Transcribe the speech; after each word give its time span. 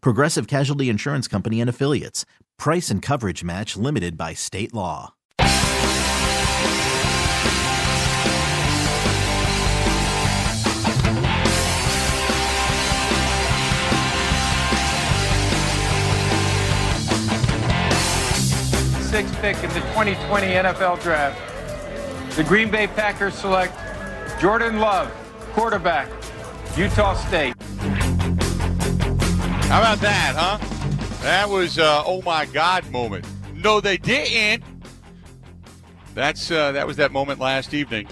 Progressive 0.00 0.46
Casualty 0.46 0.88
Insurance 0.88 1.28
Company 1.28 1.60
and 1.60 1.70
Affiliates. 1.70 2.24
Price 2.58 2.90
and 2.90 3.02
coverage 3.02 3.44
match 3.44 3.76
limited 3.76 4.16
by 4.16 4.34
state 4.34 4.72
law. 4.74 5.14
Sixth 19.16 19.34
pick 19.40 19.56
in 19.62 19.70
the 19.70 19.80
2020 19.94 20.46
NFL 20.46 21.02
Draft. 21.02 22.36
The 22.36 22.44
Green 22.44 22.70
Bay 22.70 22.86
Packers 22.86 23.34
select 23.34 23.74
Jordan 24.38 24.78
Love, 24.78 25.10
quarterback, 25.54 26.08
Utah 26.76 27.14
State. 27.14 27.54
How 29.68 29.80
about 29.80 29.98
that, 29.98 30.34
huh? 30.36 30.58
That 31.22 31.48
was 31.48 31.76
uh, 31.76 32.04
oh 32.06 32.22
my 32.22 32.46
god 32.46 32.88
moment. 32.92 33.26
No, 33.52 33.80
they 33.80 33.96
didn't. 33.96 34.62
That's 36.14 36.52
uh, 36.52 36.70
that 36.70 36.86
was 36.86 36.96
that 36.98 37.10
moment 37.10 37.40
last 37.40 37.74
evening 37.74 38.06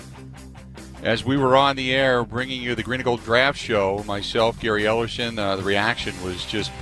as 1.04 1.24
we 1.24 1.36
were 1.36 1.56
on 1.56 1.76
the 1.76 1.94
air 1.94 2.24
bringing 2.24 2.60
you 2.60 2.74
the 2.74 2.82
Green 2.82 2.98
and 2.98 3.04
Gold 3.04 3.22
Draft 3.22 3.56
Show. 3.56 4.02
Myself, 4.04 4.58
Gary 4.58 4.82
Ellerson. 4.82 5.38
Uh, 5.38 5.54
the 5.54 5.62
reaction 5.62 6.12
was 6.24 6.44
just 6.44 6.72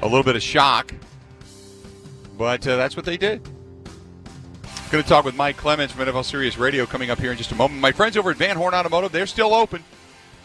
a 0.00 0.06
little 0.06 0.24
bit 0.24 0.36
of 0.36 0.42
shock, 0.42 0.94
but 2.38 2.66
uh, 2.66 2.76
that's 2.76 2.96
what 2.96 3.04
they 3.04 3.18
did. 3.18 3.42
Going 4.90 5.04
to 5.04 5.08
talk 5.08 5.26
with 5.26 5.34
Mike 5.34 5.58
Clemens 5.58 5.92
from 5.92 6.06
NFL 6.06 6.24
Sirius 6.24 6.56
Radio 6.56 6.86
coming 6.86 7.10
up 7.10 7.18
here 7.18 7.30
in 7.30 7.36
just 7.36 7.52
a 7.52 7.54
moment. 7.54 7.80
My 7.80 7.92
friends 7.92 8.16
over 8.16 8.30
at 8.30 8.36
Van 8.38 8.56
Horn 8.56 8.72
Automotive, 8.72 9.12
they're 9.12 9.26
still 9.26 9.52
open 9.52 9.84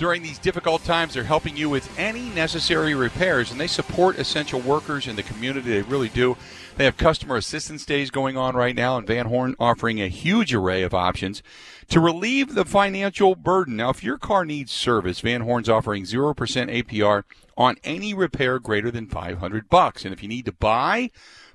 during 0.01 0.23
these 0.23 0.39
difficult 0.39 0.83
times. 0.83 1.13
They're 1.13 1.23
helping 1.23 1.55
you 1.55 1.69
with 1.69 1.87
any 1.95 2.27
necessary 2.29 2.95
repairs, 2.95 3.51
and 3.51 3.59
they 3.59 3.67
support 3.67 4.17
essential 4.17 4.59
workers 4.59 5.05
in 5.05 5.15
the 5.15 5.21
community. 5.21 5.69
They 5.69 5.83
really 5.83 6.09
do. 6.09 6.37
They 6.75 6.85
have 6.85 6.97
customer 6.97 7.35
assistance 7.35 7.85
days 7.85 8.09
going 8.09 8.35
on 8.35 8.55
right 8.55 8.75
now, 8.75 8.97
and 8.97 9.05
Van 9.05 9.27
Horn 9.27 9.55
offering 9.59 10.01
a 10.01 10.07
huge 10.07 10.55
array 10.55 10.81
of 10.81 10.95
options 10.95 11.43
to 11.89 11.99
relieve 11.99 12.55
the 12.55 12.65
financial 12.65 13.35
burden. 13.35 13.75
Now, 13.75 13.91
if 13.91 14.03
your 14.03 14.17
car 14.17 14.43
needs 14.43 14.71
service, 14.71 15.19
Van 15.19 15.41
Horn's 15.41 15.69
offering 15.69 16.05
0% 16.05 16.33
APR 16.35 17.23
on 17.55 17.75
any 17.83 18.15
repair 18.15 18.57
greater 18.57 18.89
than 18.89 19.05
500 19.05 19.69
bucks. 19.69 20.03
And 20.03 20.11
if 20.15 20.23
you 20.23 20.29
need 20.29 20.45
to 20.45 20.51
buy, 20.51 21.11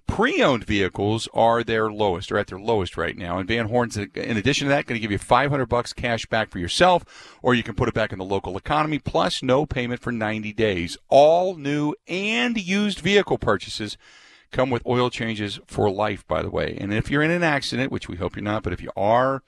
Pre-owned 0.06 0.64
vehicles 0.64 1.28
are 1.34 1.62
their 1.62 1.90
lowest, 1.90 2.30
or 2.32 2.38
at 2.38 2.46
their 2.46 2.58
lowest 2.58 2.96
right 2.96 3.16
now. 3.16 3.38
And 3.38 3.48
Van 3.48 3.68
Horn's, 3.68 3.96
in 3.96 4.36
addition 4.36 4.66
to 4.66 4.68
that, 4.70 4.86
going 4.86 4.98
to 4.98 5.02
give 5.02 5.10
you 5.10 5.18
500 5.18 5.66
bucks 5.66 5.92
cash 5.92 6.26
back 6.26 6.50
for 6.50 6.58
yourself, 6.58 7.38
or 7.42 7.54
you 7.54 7.62
can 7.62 7.74
put 7.74 7.88
it 7.88 7.94
back 7.94 8.12
in 8.12 8.18
the 8.18 8.24
local 8.24 8.56
economy, 8.56 8.98
plus 8.98 9.42
no 9.42 9.66
payment 9.66 10.00
for 10.00 10.12
90 10.12 10.52
days. 10.52 10.96
All 11.08 11.56
new 11.56 11.94
and 12.06 12.56
used 12.56 13.00
vehicle 13.00 13.36
purchases 13.36 13.98
come 14.52 14.70
with 14.70 14.86
oil 14.86 15.10
changes 15.10 15.60
for 15.66 15.90
life, 15.90 16.26
by 16.26 16.40
the 16.40 16.50
way. 16.50 16.78
And 16.80 16.94
if 16.94 17.10
you're 17.10 17.22
in 17.22 17.30
an 17.30 17.42
accident, 17.42 17.92
which 17.92 18.08
we 18.08 18.16
hope 18.16 18.36
you're 18.36 18.42
not, 18.42 18.62
but 18.62 18.72
if 18.72 18.80
you 18.80 18.90
are, 18.96 19.42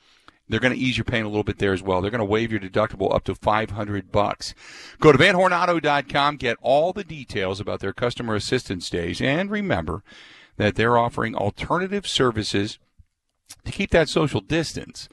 they're 0.49 0.61
going 0.61 0.75
to 0.75 0.81
ease 0.81 0.97
your 0.97 1.05
pain 1.05 1.25
a 1.25 1.29
little 1.29 1.45
bit 1.45 1.59
there 1.59 1.73
as 1.73 1.83
well. 1.83 2.01
They're 2.01 2.11
going 2.11 2.21
to 2.21 2.25
waive 2.25 2.51
your 2.51 2.61
deductible 2.61 3.15
up 3.15 3.25
to 3.25 3.35
500 3.35 4.11
bucks. 4.11 4.55
Go 4.99 5.13
to 5.13 5.19
vanhornauto.com, 5.19 6.37
get 6.37 6.57
all 6.63 6.93
the 6.93 7.05
details 7.05 7.61
about 7.61 7.81
their 7.81 7.93
customer 7.93 8.35
assistance 8.35 8.89
days, 8.91 9.21
and 9.21 9.51
remember, 9.51 10.03
that 10.59 10.75
they're 10.75 10.99
offering 10.99 11.35
alternative 11.35 12.07
services 12.07 12.79
to 13.65 13.73
keep 13.73 13.91
that 13.91 14.09
social 14.09 14.41
distance. 14.41 15.09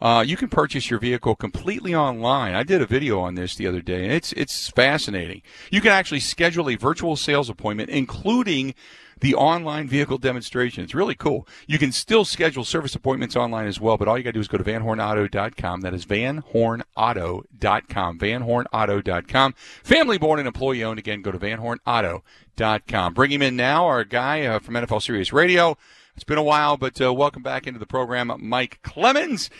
Uh, 0.00 0.24
you 0.26 0.36
can 0.36 0.48
purchase 0.48 0.88
your 0.88 0.98
vehicle 0.98 1.34
completely 1.34 1.94
online. 1.94 2.54
I 2.54 2.62
did 2.62 2.80
a 2.80 2.86
video 2.86 3.20
on 3.20 3.34
this 3.34 3.54
the 3.54 3.66
other 3.66 3.82
day, 3.82 4.04
and 4.04 4.12
it's 4.12 4.32
it's 4.32 4.70
fascinating. 4.70 5.42
You 5.70 5.80
can 5.80 5.92
actually 5.92 6.20
schedule 6.20 6.70
a 6.70 6.76
virtual 6.76 7.16
sales 7.16 7.50
appointment, 7.50 7.90
including 7.90 8.74
the 9.20 9.34
online 9.34 9.88
vehicle 9.88 10.18
demonstration. 10.18 10.82
It's 10.82 10.94
really 10.94 11.14
cool. 11.14 11.46
You 11.66 11.78
can 11.78 11.92
still 11.92 12.24
schedule 12.24 12.64
service 12.64 12.94
appointments 12.94 13.36
online 13.36 13.66
as 13.66 13.78
well, 13.80 13.98
but 13.98 14.08
all 14.08 14.16
you 14.16 14.24
got 14.24 14.30
to 14.30 14.34
do 14.34 14.40
is 14.40 14.48
go 14.48 14.58
to 14.58 14.64
vanhornauto.com. 14.64 15.82
That 15.82 15.94
is 15.94 16.06
vanhornauto.com. 16.06 18.18
Vanhornauto.com. 18.18 19.54
Family 19.84 20.18
born 20.18 20.40
and 20.40 20.46
employee 20.46 20.82
owned. 20.82 20.98
Again, 20.98 21.22
go 21.22 21.30
to 21.30 21.38
vanhornauto.com. 21.38 23.14
Bring 23.14 23.30
him 23.30 23.42
in 23.42 23.56
now, 23.56 23.86
our 23.86 24.04
guy 24.04 24.46
uh, 24.46 24.58
from 24.58 24.74
NFL 24.74 25.02
Sirius 25.02 25.32
Radio. 25.32 25.76
It's 26.14 26.24
been 26.24 26.38
a 26.38 26.42
while, 26.42 26.76
but 26.76 27.00
uh, 27.00 27.12
welcome 27.12 27.42
back 27.42 27.66
into 27.66 27.78
the 27.78 27.86
program, 27.86 28.32
Mike 28.40 28.80
Clemens. 28.82 29.50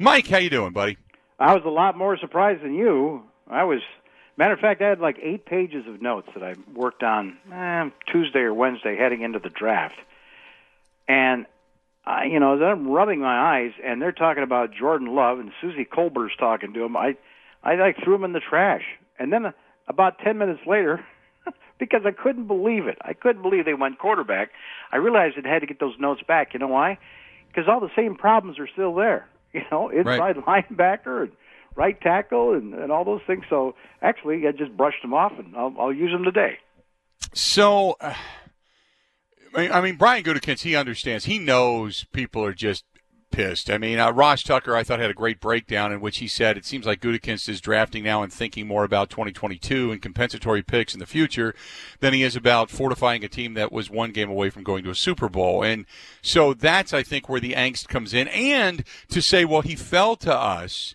Mike, 0.00 0.26
how 0.28 0.38
you 0.38 0.48
doing, 0.48 0.72
buddy? 0.72 0.96
I 1.38 1.52
was 1.52 1.62
a 1.66 1.68
lot 1.68 1.94
more 1.94 2.16
surprised 2.16 2.62
than 2.62 2.72
you. 2.72 3.22
I 3.46 3.64
was 3.64 3.80
Matter 4.38 4.54
of 4.54 4.60
fact, 4.60 4.80
I 4.80 4.88
had 4.88 4.98
like 4.98 5.18
eight 5.22 5.44
pages 5.44 5.86
of 5.86 6.00
notes 6.00 6.28
that 6.32 6.42
I 6.42 6.54
worked 6.74 7.02
on 7.02 7.36
eh, 7.52 7.90
Tuesday 8.10 8.38
or 8.38 8.54
Wednesday 8.54 8.96
heading 8.96 9.20
into 9.20 9.38
the 9.38 9.50
draft. 9.50 9.98
And, 11.06 11.44
I, 12.06 12.24
you 12.24 12.40
know, 12.40 12.54
I'm 12.64 12.88
rubbing 12.88 13.20
my 13.20 13.58
eyes 13.58 13.72
and 13.84 14.00
they're 14.00 14.12
talking 14.12 14.42
about 14.42 14.72
Jordan 14.72 15.14
Love 15.14 15.38
and 15.38 15.52
Suzy 15.60 15.84
Kolber's 15.84 16.32
talking 16.38 16.72
to 16.72 16.82
him, 16.82 16.96
I, 16.96 17.18
I 17.62 17.74
like 17.74 18.02
threw 18.02 18.14
them 18.14 18.24
in 18.24 18.32
the 18.32 18.40
trash. 18.40 18.84
And 19.18 19.30
then 19.30 19.44
uh, 19.44 19.52
about 19.86 20.20
10 20.20 20.38
minutes 20.38 20.62
later, 20.66 21.04
because 21.78 22.06
I 22.06 22.12
couldn't 22.12 22.46
believe 22.46 22.86
it, 22.86 22.96
I 23.02 23.12
couldn't 23.12 23.42
believe 23.42 23.66
they 23.66 23.74
went 23.74 23.98
quarterback, 23.98 24.52
I 24.90 24.96
realized 24.96 25.36
I 25.36 25.46
had 25.46 25.58
to 25.58 25.66
get 25.66 25.78
those 25.78 25.98
notes 25.98 26.22
back. 26.26 26.54
You 26.54 26.60
know 26.60 26.68
why? 26.68 26.96
Because 27.48 27.68
all 27.68 27.80
the 27.80 27.90
same 27.94 28.14
problems 28.14 28.58
are 28.58 28.68
still 28.68 28.94
there. 28.94 29.28
You 29.54 29.62
know, 29.70 29.88
inside 29.88 30.36
right. 30.36 30.68
linebacker 30.70 31.22
and 31.22 31.32
right 31.74 32.00
tackle 32.00 32.54
and, 32.54 32.72
and 32.72 32.92
all 32.92 33.04
those 33.04 33.22
things. 33.26 33.44
So 33.50 33.74
actually, 34.00 34.46
I 34.46 34.52
just 34.52 34.76
brushed 34.76 35.02
them 35.02 35.12
off, 35.12 35.32
and 35.38 35.56
I'll, 35.56 35.74
I'll 35.78 35.92
use 35.92 36.12
them 36.12 36.22
today. 36.24 36.58
So, 37.32 37.96
uh, 38.00 38.14
I 39.54 39.80
mean, 39.80 39.96
Brian 39.96 40.22
Gutekunst, 40.22 40.62
he 40.62 40.76
understands. 40.76 41.24
He 41.24 41.38
knows 41.38 42.04
people 42.12 42.44
are 42.44 42.52
just 42.52 42.84
pissed. 43.30 43.70
I 43.70 43.78
mean, 43.78 43.98
uh, 43.98 44.10
Ross 44.12 44.42
Tucker, 44.42 44.76
I 44.76 44.82
thought 44.82 44.98
had 44.98 45.10
a 45.10 45.14
great 45.14 45.40
breakdown 45.40 45.92
in 45.92 46.00
which 46.00 46.18
he 46.18 46.28
said 46.28 46.56
it 46.56 46.64
seems 46.64 46.86
like 46.86 47.00
Gutekunst 47.00 47.48
is 47.48 47.60
drafting 47.60 48.04
now 48.04 48.22
and 48.22 48.32
thinking 48.32 48.66
more 48.66 48.84
about 48.84 49.10
2022 49.10 49.92
and 49.92 50.02
compensatory 50.02 50.62
picks 50.62 50.94
in 50.94 51.00
the 51.00 51.06
future 51.06 51.54
than 52.00 52.12
he 52.12 52.22
is 52.22 52.36
about 52.36 52.70
fortifying 52.70 53.24
a 53.24 53.28
team 53.28 53.54
that 53.54 53.72
was 53.72 53.90
one 53.90 54.12
game 54.12 54.30
away 54.30 54.50
from 54.50 54.62
going 54.62 54.84
to 54.84 54.90
a 54.90 54.94
Super 54.94 55.28
Bowl. 55.28 55.62
And 55.62 55.86
so 56.22 56.54
that's, 56.54 56.92
I 56.92 57.02
think, 57.02 57.28
where 57.28 57.40
the 57.40 57.52
angst 57.52 57.88
comes 57.88 58.12
in. 58.12 58.28
And 58.28 58.84
to 59.08 59.22
say, 59.22 59.44
well, 59.44 59.62
he 59.62 59.76
fell 59.76 60.16
to 60.16 60.34
us 60.34 60.94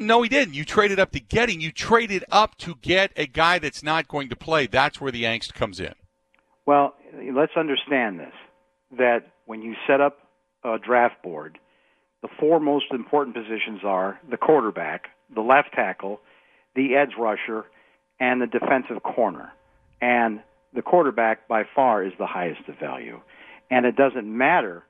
no, 0.00 0.22
he 0.22 0.28
didn't. 0.28 0.54
You 0.54 0.64
traded 0.64 0.98
up 0.98 1.10
to 1.12 1.20
get 1.20 1.48
him. 1.50 1.60
You 1.60 1.72
traded 1.72 2.24
up 2.30 2.56
to 2.58 2.76
get 2.82 3.12
a 3.16 3.26
guy 3.26 3.58
that's 3.58 3.82
not 3.82 4.08
going 4.08 4.28
to 4.28 4.36
play. 4.36 4.66
That's 4.66 5.00
where 5.00 5.10
the 5.10 5.24
angst 5.24 5.54
comes 5.54 5.80
in. 5.80 5.94
Well, 6.66 6.94
let's 7.34 7.52
understand 7.56 8.20
this 8.20 8.32
that 8.98 9.32
when 9.46 9.62
you 9.62 9.74
set 9.86 10.00
up 10.00 10.18
a 10.66 10.78
draft 10.78 11.22
board, 11.22 11.58
the 12.22 12.28
four 12.40 12.60
most 12.60 12.86
important 12.90 13.36
positions 13.36 13.80
are 13.84 14.20
the 14.28 14.36
quarterback, 14.36 15.06
the 15.34 15.40
left 15.40 15.72
tackle, 15.74 16.20
the 16.74 16.96
edge 16.96 17.12
rusher, 17.18 17.64
and 18.18 18.40
the 18.40 18.46
defensive 18.46 19.02
corner. 19.02 19.52
And 20.00 20.40
the 20.74 20.82
quarterback 20.82 21.48
by 21.48 21.64
far 21.74 22.02
is 22.02 22.12
the 22.18 22.26
highest 22.26 22.68
of 22.68 22.78
value. 22.78 23.20
And 23.70 23.86
it 23.86 23.96
doesn't 23.96 24.26
matter 24.26 24.84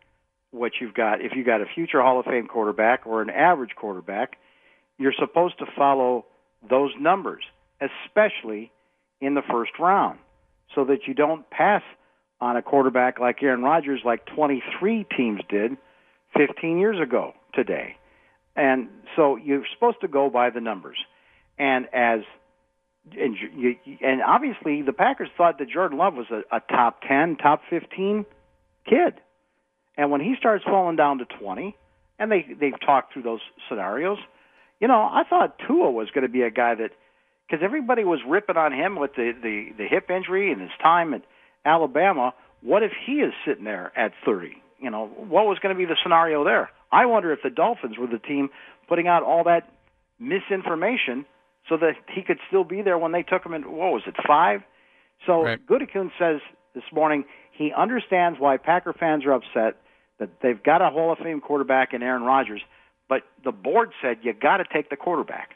what 0.50 0.72
you've 0.80 0.94
got. 0.94 1.20
If 1.20 1.32
you've 1.34 1.46
got 1.46 1.60
a 1.60 1.66
future 1.74 2.00
Hall 2.00 2.20
of 2.20 2.26
Fame 2.26 2.46
quarterback 2.46 3.06
or 3.06 3.22
an 3.22 3.30
average 3.30 3.74
quarterback, 3.76 4.36
you're 4.98 5.14
supposed 5.18 5.58
to 5.58 5.66
follow 5.76 6.24
those 6.68 6.92
numbers, 6.98 7.44
especially 7.80 8.72
in 9.20 9.34
the 9.34 9.42
first 9.42 9.72
round, 9.78 10.18
so 10.74 10.84
that 10.84 11.06
you 11.06 11.14
don't 11.14 11.48
pass 11.50 11.82
on 12.40 12.56
a 12.56 12.62
quarterback 12.62 13.18
like 13.18 13.42
Aaron 13.42 13.62
Rodgers, 13.62 14.00
like 14.04 14.26
23 14.26 15.06
teams 15.16 15.40
did 15.48 15.76
15 16.36 16.78
years 16.78 17.00
ago 17.00 17.32
today. 17.54 17.96
And 18.54 18.88
so 19.14 19.36
you're 19.36 19.64
supposed 19.74 20.00
to 20.02 20.08
go 20.08 20.30
by 20.30 20.50
the 20.50 20.60
numbers. 20.60 20.98
And 21.58 21.86
as 21.92 22.20
and 23.12 23.36
you, 23.54 23.76
and 24.00 24.20
obviously 24.22 24.82
the 24.82 24.92
Packers 24.92 25.28
thought 25.36 25.58
that 25.58 25.68
Jordan 25.68 25.98
Love 25.98 26.14
was 26.14 26.26
a, 26.30 26.56
a 26.56 26.60
top 26.60 27.02
10, 27.06 27.36
top 27.36 27.62
15 27.70 28.26
kid. 28.84 29.14
And 29.96 30.10
when 30.10 30.20
he 30.20 30.34
starts 30.38 30.64
falling 30.64 30.96
down 30.96 31.18
to 31.18 31.24
20, 31.24 31.76
and 32.18 32.32
they 32.32 32.46
they've 32.58 32.78
talked 32.84 33.12
through 33.12 33.22
those 33.22 33.40
scenarios, 33.68 34.18
you 34.80 34.88
know, 34.88 35.00
I 35.00 35.22
thought 35.28 35.58
Tua 35.66 35.90
was 35.90 36.10
going 36.10 36.22
to 36.22 36.32
be 36.32 36.42
a 36.42 36.50
guy 36.50 36.74
that 36.74 36.90
because 37.48 37.62
everybody 37.62 38.04
was 38.04 38.20
ripping 38.26 38.56
on 38.56 38.72
him 38.72 38.98
with 38.98 39.14
the, 39.14 39.32
the 39.42 39.72
the 39.76 39.86
hip 39.86 40.10
injury 40.10 40.50
and 40.50 40.60
his 40.60 40.70
time 40.82 41.14
at 41.14 41.22
Alabama. 41.66 42.32
What 42.62 42.82
if 42.82 42.92
he 43.06 43.14
is 43.14 43.34
sitting 43.46 43.64
there 43.64 43.92
at 43.98 44.12
30? 44.24 44.62
You 44.80 44.90
know, 44.90 45.06
what 45.06 45.46
was 45.46 45.58
going 45.58 45.74
to 45.74 45.78
be 45.78 45.84
the 45.84 45.96
scenario 46.02 46.44
there? 46.44 46.70
I 46.92 47.06
wonder 47.06 47.32
if 47.32 47.40
the 47.42 47.50
Dolphins 47.50 47.98
were 47.98 48.06
the 48.06 48.18
team 48.18 48.48
putting 48.88 49.08
out 49.08 49.22
all 49.22 49.44
that 49.44 49.72
misinformation 50.18 51.26
so 51.68 51.76
that 51.76 51.94
he 52.14 52.22
could 52.22 52.38
still 52.48 52.64
be 52.64 52.82
there 52.82 52.96
when 52.96 53.12
they 53.12 53.22
took 53.22 53.44
him 53.44 53.52
in. 53.52 53.62
What 53.62 53.92
was 53.92 54.02
it, 54.06 54.14
five? 54.26 54.62
So 55.26 55.42
Right. 55.42 55.60
Says 56.18 56.40
this 56.74 56.84
morning 56.92 57.24
he 57.52 57.72
understands 57.76 58.38
why 58.38 58.56
Packer 58.58 58.92
fans 58.92 59.24
are 59.24 59.32
upset 59.32 59.80
that 60.18 60.30
they've 60.42 60.62
got 60.62 60.82
a 60.82 60.90
Hall 60.90 61.12
of 61.12 61.18
Fame 61.18 61.40
quarterback 61.40 61.92
in 61.92 62.02
Aaron 62.02 62.22
Rodgers, 62.22 62.62
but 63.08 63.22
the 63.44 63.52
board 63.52 63.90
said 64.02 64.18
you 64.22 64.32
got 64.32 64.58
to 64.58 64.64
take 64.72 64.90
the 64.90 64.96
quarterback. 64.96 65.50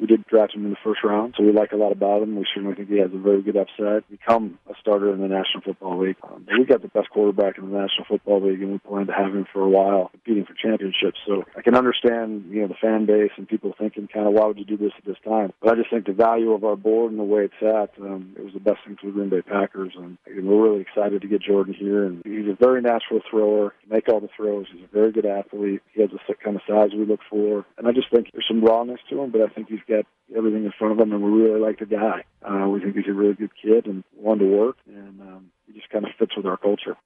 We 0.00 0.06
did 0.06 0.26
draft 0.26 0.54
him 0.54 0.64
in 0.64 0.70
the 0.70 0.76
first 0.82 1.04
round, 1.04 1.34
so 1.36 1.44
we 1.44 1.52
like 1.52 1.72
a 1.72 1.76
lot 1.76 1.92
about 1.92 2.22
him. 2.22 2.36
We 2.36 2.46
certainly 2.54 2.74
think 2.74 2.88
he 2.88 2.98
has 2.98 3.10
a 3.12 3.18
very 3.18 3.42
good 3.42 3.56
upside. 3.56 4.08
Become 4.08 4.58
a 4.68 4.72
starter 4.80 5.12
in 5.12 5.20
the 5.20 5.28
National 5.28 5.60
Football 5.62 6.02
League. 6.02 6.16
Um, 6.22 6.44
but 6.46 6.58
we 6.58 6.64
got 6.64 6.80
the 6.80 6.88
best 6.88 7.10
quarterback 7.10 7.58
in 7.58 7.70
the 7.70 7.78
National 7.78 8.06
Football 8.08 8.48
League, 8.48 8.62
and 8.62 8.72
we 8.72 8.78
plan 8.78 9.06
to 9.06 9.12
have 9.12 9.34
him 9.34 9.46
for 9.52 9.60
a 9.60 9.68
while, 9.68 10.08
competing 10.08 10.46
for 10.46 10.54
championships. 10.54 11.18
So 11.26 11.44
I 11.54 11.60
can 11.60 11.74
understand, 11.74 12.46
you 12.50 12.62
know, 12.62 12.68
the 12.68 12.80
fan 12.80 13.04
base 13.04 13.32
and 13.36 13.46
people 13.46 13.74
thinking, 13.78 14.08
kind 14.08 14.26
of, 14.26 14.32
why 14.32 14.46
would 14.46 14.58
you 14.58 14.64
do 14.64 14.78
this 14.78 14.92
at 14.96 15.04
this 15.04 15.18
time? 15.22 15.52
But 15.60 15.72
I 15.72 15.76
just 15.76 15.90
think 15.90 16.06
the 16.06 16.12
value 16.12 16.52
of 16.52 16.64
our 16.64 16.76
board 16.76 17.10
and 17.10 17.20
the 17.20 17.24
way 17.24 17.44
it's 17.44 17.60
at, 17.60 17.92
um, 18.02 18.34
it 18.38 18.44
was 18.44 18.54
the 18.54 18.60
best 18.60 18.78
thing 18.86 18.96
for 18.96 19.06
the 19.06 19.12
Green 19.12 19.28
Bay 19.28 19.42
Packers, 19.42 19.92
and, 19.96 20.16
and 20.26 20.48
we're 20.48 20.62
really 20.62 20.80
excited 20.80 21.20
to 21.20 21.28
get 21.28 21.42
Jordan 21.42 21.74
here. 21.74 22.06
And 22.06 22.22
he's 22.24 22.48
a 22.48 22.56
very 22.58 22.80
natural 22.80 23.20
thrower, 23.30 23.74
make 23.90 24.08
all 24.08 24.20
the 24.20 24.30
throws. 24.34 24.66
He's 24.72 24.84
a 24.84 24.94
very 24.94 25.12
good 25.12 25.26
athlete. 25.26 25.82
He 25.92 26.00
has 26.00 26.10
the 26.10 26.34
kind 26.42 26.56
of 26.56 26.62
size 26.66 26.90
we 26.96 27.04
look 27.04 27.20
for, 27.28 27.66
and 27.76 27.86
I 27.86 27.92
just 27.92 28.10
think 28.10 28.28
there's 28.32 28.48
some 28.48 28.64
rawness 28.64 29.00
to 29.10 29.20
him, 29.20 29.30
but 29.30 29.42
I 29.42 29.48
think 29.48 29.68
he's 29.68 29.80
got 29.90 30.06
everything 30.36 30.64
in 30.64 30.72
front 30.78 30.92
of 30.92 31.00
him, 31.00 31.12
and 31.12 31.22
we 31.22 31.42
really 31.42 31.60
like 31.60 31.78
the 31.78 31.86
guy. 31.86 32.24
Uh, 32.42 32.68
we 32.68 32.80
think 32.80 32.96
he's 32.96 33.08
a 33.08 33.12
really 33.12 33.34
good 33.34 33.50
kid 33.60 33.86
and 33.86 34.04
one 34.14 34.38
to 34.38 34.46
work, 34.46 34.76
and 34.86 35.20
um, 35.20 35.50
he 35.66 35.72
just 35.72 35.90
kind 35.90 36.04
of 36.04 36.12
fits 36.18 36.36
with 36.36 36.46
our 36.46 36.56
culture. 36.56 36.96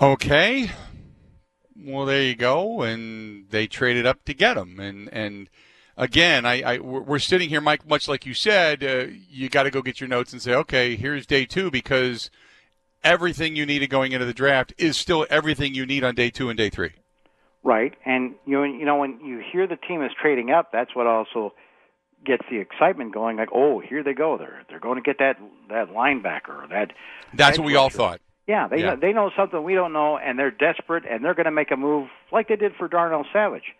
Okay. 0.00 0.70
Well, 1.76 2.06
there 2.06 2.22
you 2.22 2.34
go. 2.34 2.82
And 2.82 3.48
they 3.50 3.66
traded 3.66 4.06
up 4.06 4.24
to 4.24 4.34
get 4.34 4.56
him. 4.56 4.80
And 4.80 5.08
and 5.12 5.48
again, 5.96 6.44
I, 6.44 6.62
I 6.62 6.78
we're 6.78 7.18
sitting 7.18 7.48
here, 7.48 7.60
Mike. 7.60 7.88
Much 7.88 8.08
like 8.08 8.26
you 8.26 8.34
said, 8.34 8.82
uh, 8.82 9.06
you 9.28 9.48
got 9.48 9.64
to 9.64 9.70
go 9.70 9.82
get 9.82 10.00
your 10.00 10.08
notes 10.08 10.32
and 10.32 10.42
say, 10.42 10.54
okay, 10.54 10.96
here's 10.96 11.26
day 11.26 11.44
two 11.44 11.70
because 11.70 12.30
everything 13.02 13.54
you 13.54 13.66
needed 13.66 13.90
going 13.90 14.12
into 14.12 14.26
the 14.26 14.34
draft 14.34 14.72
is 14.78 14.96
still 14.96 15.26
everything 15.30 15.74
you 15.74 15.86
need 15.86 16.02
on 16.04 16.14
day 16.14 16.30
two 16.30 16.48
and 16.48 16.56
day 16.56 16.70
three. 16.70 16.92
Right, 17.64 17.94
and 18.04 18.34
you 18.44 18.58
know, 18.58 18.62
you 18.64 18.84
know 18.84 18.96
when 18.96 19.20
you 19.24 19.42
hear 19.52 19.66
the 19.66 19.76
team 19.76 20.02
is 20.02 20.10
trading 20.20 20.50
up, 20.50 20.70
that's 20.70 20.94
what 20.94 21.06
also 21.06 21.54
gets 22.24 22.42
the 22.50 22.58
excitement 22.58 23.12
going. 23.14 23.38
Like, 23.38 23.48
oh, 23.54 23.80
here 23.80 24.02
they 24.02 24.12
go. 24.12 24.36
They're 24.36 24.62
they're 24.68 24.80
going 24.80 24.96
to 24.96 25.02
get 25.02 25.18
that 25.18 25.38
that 25.70 25.88
linebacker 25.88 26.64
or 26.64 26.66
that. 26.68 26.92
That's 27.32 27.58
what 27.58 27.66
we 27.66 27.74
all 27.74 27.88
thought. 27.88 28.20
Yeah, 28.46 28.68
they 28.68 28.80
Yeah. 28.80 28.96
they 28.96 29.12
know 29.14 29.30
something 29.34 29.62
we 29.62 29.74
don't 29.74 29.94
know, 29.94 30.18
and 30.18 30.38
they're 30.38 30.50
desperate, 30.50 31.04
and 31.10 31.24
they're 31.24 31.34
going 31.34 31.46
to 31.46 31.50
make 31.50 31.70
a 31.70 31.76
move 31.76 32.08
like 32.30 32.48
they 32.48 32.56
did 32.56 32.72
for 32.76 32.86
Darnell 32.86 33.24
Savage. 33.32 33.74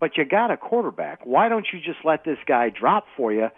But 0.00 0.16
you 0.16 0.24
got 0.24 0.50
a 0.50 0.56
quarterback. 0.56 1.20
Why 1.24 1.48
don't 1.48 1.66
you 1.72 1.80
just 1.80 2.04
let 2.04 2.24
this 2.24 2.38
guy 2.46 2.70
drop 2.70 3.04
for 3.16 3.32
you 3.32 3.48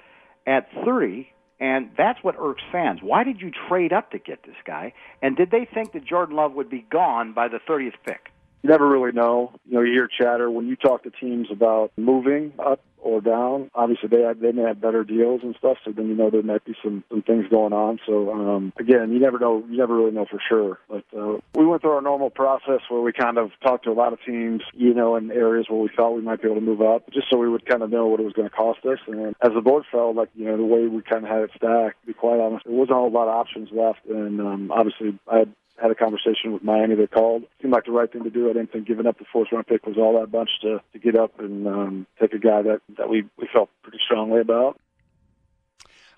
at 0.46 0.68
30? 0.84 1.28
And 1.60 1.90
that's 1.96 2.18
what 2.22 2.34
irks 2.38 2.62
fans. 2.72 3.00
Why 3.00 3.24
did 3.24 3.40
you 3.40 3.50
trade 3.68 3.92
up 3.92 4.10
to 4.10 4.18
get 4.18 4.42
this 4.42 4.56
guy? 4.66 4.92
And 5.22 5.36
did 5.36 5.50
they 5.50 5.64
think 5.72 5.92
that 5.92 6.04
Jordan 6.04 6.36
Love 6.36 6.52
would 6.54 6.68
be 6.68 6.84
gone 6.90 7.32
by 7.32 7.48
the 7.48 7.60
30th 7.66 7.94
pick? 8.04 8.33
You 8.64 8.70
never 8.70 8.88
really 8.88 9.12
know. 9.12 9.52
You 9.66 9.74
know, 9.74 9.82
you 9.82 9.92
hear 9.92 10.08
chatter 10.08 10.50
when 10.50 10.66
you 10.68 10.74
talk 10.74 11.02
to 11.02 11.10
teams 11.10 11.48
about 11.52 11.92
moving 11.98 12.54
up 12.58 12.80
or 12.96 13.20
down. 13.20 13.70
Obviously, 13.74 14.08
they 14.08 14.22
have, 14.22 14.40
they 14.40 14.52
may 14.52 14.62
have 14.62 14.80
better 14.80 15.04
deals 15.04 15.42
and 15.42 15.54
stuff. 15.58 15.76
So 15.84 15.92
then 15.92 16.08
you 16.08 16.14
know 16.14 16.30
there 16.30 16.42
might 16.42 16.64
be 16.64 16.74
some 16.82 17.04
some 17.10 17.20
things 17.20 17.44
going 17.50 17.74
on. 17.74 18.00
So 18.06 18.32
um, 18.32 18.72
again, 18.80 19.12
you 19.12 19.20
never 19.20 19.38
know. 19.38 19.62
You 19.68 19.76
never 19.76 19.94
really 19.94 20.12
know 20.12 20.24
for 20.24 20.40
sure. 20.48 20.78
But 20.88 21.04
uh, 21.14 21.40
we 21.54 21.66
went 21.66 21.82
through 21.82 21.90
our 21.90 22.00
normal 22.00 22.30
process 22.30 22.80
where 22.88 23.02
we 23.02 23.12
kind 23.12 23.36
of 23.36 23.50
talked 23.62 23.84
to 23.84 23.90
a 23.90 23.92
lot 23.92 24.14
of 24.14 24.18
teams, 24.24 24.62
you 24.72 24.94
know, 24.94 25.16
in 25.16 25.30
areas 25.30 25.66
where 25.68 25.82
we 25.82 25.90
thought 25.94 26.12
we 26.12 26.22
might 26.22 26.40
be 26.40 26.48
able 26.48 26.58
to 26.58 26.64
move 26.64 26.80
up, 26.80 27.12
just 27.12 27.26
so 27.30 27.36
we 27.36 27.50
would 27.50 27.66
kind 27.66 27.82
of 27.82 27.90
know 27.90 28.06
what 28.06 28.18
it 28.18 28.24
was 28.24 28.32
going 28.32 28.48
to 28.48 28.56
cost 28.56 28.78
us. 28.86 28.98
And 29.06 29.18
then 29.18 29.34
as 29.42 29.52
the 29.54 29.60
board 29.60 29.84
fell, 29.92 30.14
like 30.14 30.30
you 30.34 30.46
know, 30.46 30.56
the 30.56 30.64
way 30.64 30.86
we 30.86 31.02
kind 31.02 31.24
of 31.24 31.30
had 31.30 31.42
it 31.42 31.50
stacked, 31.54 32.00
to 32.00 32.06
be 32.06 32.14
quite 32.14 32.40
honest, 32.40 32.64
there 32.64 32.74
wasn't 32.74 32.92
a 32.92 32.94
whole 32.94 33.12
lot 33.12 33.28
of 33.28 33.34
options 33.34 33.68
left. 33.72 34.06
And 34.08 34.40
um, 34.40 34.70
obviously, 34.70 35.18
I 35.30 35.40
had 35.40 35.52
had 35.84 35.90
a 35.90 35.94
conversation 35.94 36.52
with 36.54 36.64
Miami. 36.64 36.94
They 36.94 37.06
called. 37.06 37.42
Seemed 37.60 37.74
like 37.74 37.84
the 37.84 37.92
right 37.92 38.10
thing 38.10 38.24
to 38.24 38.30
do. 38.30 38.48
I 38.48 38.54
didn't 38.54 38.72
think 38.72 38.86
giving 38.88 39.06
up 39.06 39.18
the 39.18 39.26
fourth 39.30 39.48
round 39.52 39.66
pick 39.66 39.84
was 39.86 39.96
all 39.98 40.18
that 40.18 40.32
much 40.36 40.48
to, 40.62 40.80
to 40.94 40.98
get 40.98 41.14
up 41.14 41.38
and 41.38 41.68
um, 41.68 42.06
take 42.18 42.32
a 42.32 42.38
guy 42.38 42.62
that, 42.62 42.80
that 42.96 43.10
we, 43.10 43.24
we 43.38 43.46
felt 43.52 43.68
pretty 43.82 43.98
strongly 44.02 44.40
about. 44.40 44.80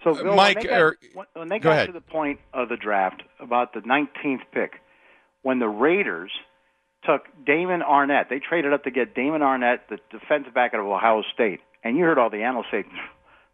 So, 0.05 0.11
Uh, 0.11 0.35
Mike, 0.37 0.57
when 0.59 0.65
they 0.65 0.71
got, 0.71 0.95
when, 1.15 1.27
when 1.35 1.49
they 1.49 1.59
go 1.59 1.71
got 1.71 1.73
ahead. 1.73 1.87
to 1.89 1.93
the 1.93 2.01
point 2.01 2.39
of 2.55 2.69
the 2.69 2.77
draft, 2.77 3.25
about 3.41 3.75
the 3.75 3.81
19th 3.81 4.43
pick, 4.53 4.75
when 5.43 5.59
the 5.59 5.69
Raiders 5.69 6.31
took 7.05 7.23
Damon 7.45 7.81
Arnette, 7.83 8.29
they 8.29 8.39
traded 8.39 8.73
up 8.73 8.85
to 8.85 8.91
get 8.93 9.15
Damon 9.17 9.41
Arnette, 9.41 9.81
the 9.91 9.99
defensive 10.13 10.55
back 10.55 10.75
out 10.75 10.81
of 10.81 10.87
Ohio 10.87 11.23
State, 11.35 11.61
and 11.83 11.97
you 11.97 12.05
heard 12.05 12.19
all 12.19 12.31
the 12.31 12.43
analysts 12.45 12.71
say, 12.71 12.85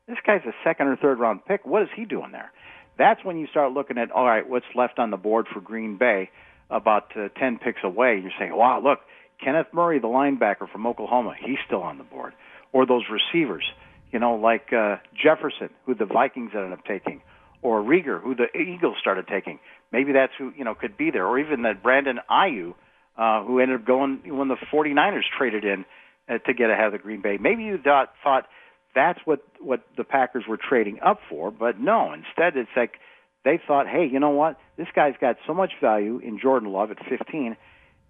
"This 0.07 0.19
guy's 0.27 0.45
a 0.45 0.53
second 0.63 0.89
or 0.89 0.97
third 0.97 1.19
round 1.19 1.45
pick. 1.47 1.65
What 1.65 1.83
is 1.83 1.89
he 1.97 2.05
doing 2.05 2.33
there?" 2.33 2.53
That's 2.99 3.25
when 3.25 3.39
you 3.39 3.47
start 3.49 3.73
looking 3.73 3.99
at, 3.99 4.11
all 4.11 4.27
right, 4.27 4.49
what's 4.49 4.67
left 4.75 4.99
on 4.99 5.11
the 5.11 5.17
board 5.17 5.47
for 5.53 5.61
Green 5.61 5.97
Bay, 5.97 6.31
about 6.71 7.17
uh, 7.17 7.29
10 7.39 7.59
picks 7.59 7.81
away. 7.85 8.21
You're 8.23 8.33
saying, 8.39 8.55
wow, 8.55 8.81
look, 8.83 9.01
Kenneth 9.43 9.67
Murray, 9.73 9.99
the 9.99 10.09
linebacker 10.09 10.71
from 10.71 10.87
Oklahoma, 10.87 11.35
he's 11.39 11.59
still 11.67 11.83
on 11.83 11.99
the 11.99 12.05
board, 12.05 12.33
or 12.73 12.87
those 12.87 13.05
receivers 13.11 13.65
you 14.13 14.19
know, 14.19 14.35
like 14.35 14.73
uh, 14.73 14.97
Jefferson, 15.21 15.71
who 15.87 15.95
the 15.95 16.05
Vikings 16.05 16.51
ended 16.55 16.73
up 16.73 16.85
taking, 16.85 17.23
or 17.63 17.81
Reagor, 17.81 18.23
who 18.23 18.35
the 18.35 18.47
Eagles 18.57 18.97
started 19.01 19.27
taking. 19.27 19.59
Maybe 19.91 20.13
that's 20.13 20.33
who 20.39 20.53
you 20.57 20.65
know 20.65 20.75
could 20.75 20.97
be 20.97 21.11
there, 21.11 21.27
or 21.27 21.39
even 21.39 21.63
that 21.63 21.83
Brandon 21.83 22.21
Aiyuk, 22.31 22.75
uh, 23.17 23.45
who 23.45 23.59
ended 23.59 23.81
up 23.81 23.87
going 23.87 24.21
when 24.27 24.49
the 24.49 24.57
49ers 24.73 25.23
traded 25.37 25.65
in 25.65 25.85
uh, 26.29 26.39
to 26.39 26.55
get 26.55 26.71
ahead 26.71 26.87
of 26.87 26.93
the 26.93 26.99
Green 26.99 27.23
Bay. 27.23 27.39
Maybe 27.41 27.65
you 27.65 27.79
thought, 27.79 28.13
thought 28.23 28.47
that's 28.95 29.21
what 29.25 29.41
what 29.61 29.83
the 29.97 30.05
Packers 30.05 30.45
were 30.49 30.59
trading 30.59 30.99
up 31.05 31.21
for, 31.29 31.51
but 31.51 31.81
no. 31.81 32.13
Instead, 32.13 32.57
it's 32.57 32.71
like 32.77 32.95
they 33.45 33.61
thought, 33.67 33.87
hey, 33.89 34.09
you 34.11 34.21
know 34.21 34.31
what? 34.31 34.59
This 34.77 34.89
guy's 34.95 35.15
got 35.21 35.37
so 35.47 35.55
much 35.55 35.73
value 35.81 36.19
in 36.19 36.39
Jordan 36.41 36.73
Love 36.73 36.91
at 36.91 36.99
15. 37.09 37.57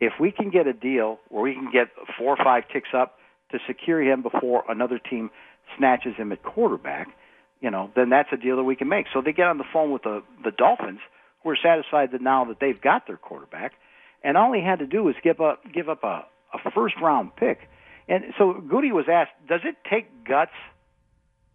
If 0.00 0.14
we 0.20 0.30
can 0.32 0.50
get 0.50 0.66
a 0.66 0.72
deal 0.72 1.18
where 1.28 1.42
we 1.42 1.54
can 1.54 1.70
get 1.72 1.88
four 2.18 2.36
or 2.36 2.44
five 2.44 2.64
ticks 2.72 2.90
up 2.94 3.16
to 3.52 3.58
secure 3.66 4.02
him 4.02 4.22
before 4.22 4.64
another 4.68 4.98
team 4.98 5.30
snatches 5.78 6.16
him 6.16 6.32
at 6.32 6.42
quarterback, 6.42 7.08
you 7.60 7.70
know, 7.70 7.90
then 7.94 8.10
that's 8.10 8.28
a 8.32 8.36
deal 8.36 8.56
that 8.56 8.64
we 8.64 8.74
can 8.74 8.88
make. 8.88 9.06
So 9.12 9.22
they 9.22 9.32
get 9.32 9.46
on 9.46 9.58
the 9.58 9.64
phone 9.72 9.92
with 9.92 10.02
the 10.02 10.22
the 10.44 10.50
Dolphins, 10.50 11.00
who 11.42 11.50
are 11.50 11.58
satisfied 11.62 12.10
that 12.12 12.20
now 12.20 12.44
that 12.46 12.58
they've 12.60 12.80
got 12.80 13.06
their 13.06 13.16
quarterback, 13.16 13.72
and 14.24 14.36
all 14.36 14.52
he 14.52 14.60
had 14.60 14.80
to 14.80 14.86
do 14.86 15.04
was 15.04 15.14
give 15.22 15.40
up 15.40 15.62
give 15.72 15.88
up 15.88 16.02
a, 16.02 16.24
a 16.52 16.70
first 16.74 16.96
round 17.00 17.36
pick. 17.36 17.60
And 18.08 18.24
so 18.36 18.54
Goody 18.68 18.90
was 18.90 19.06
asked, 19.10 19.30
does 19.48 19.60
it 19.64 19.76
take 19.88 20.24
guts 20.24 20.50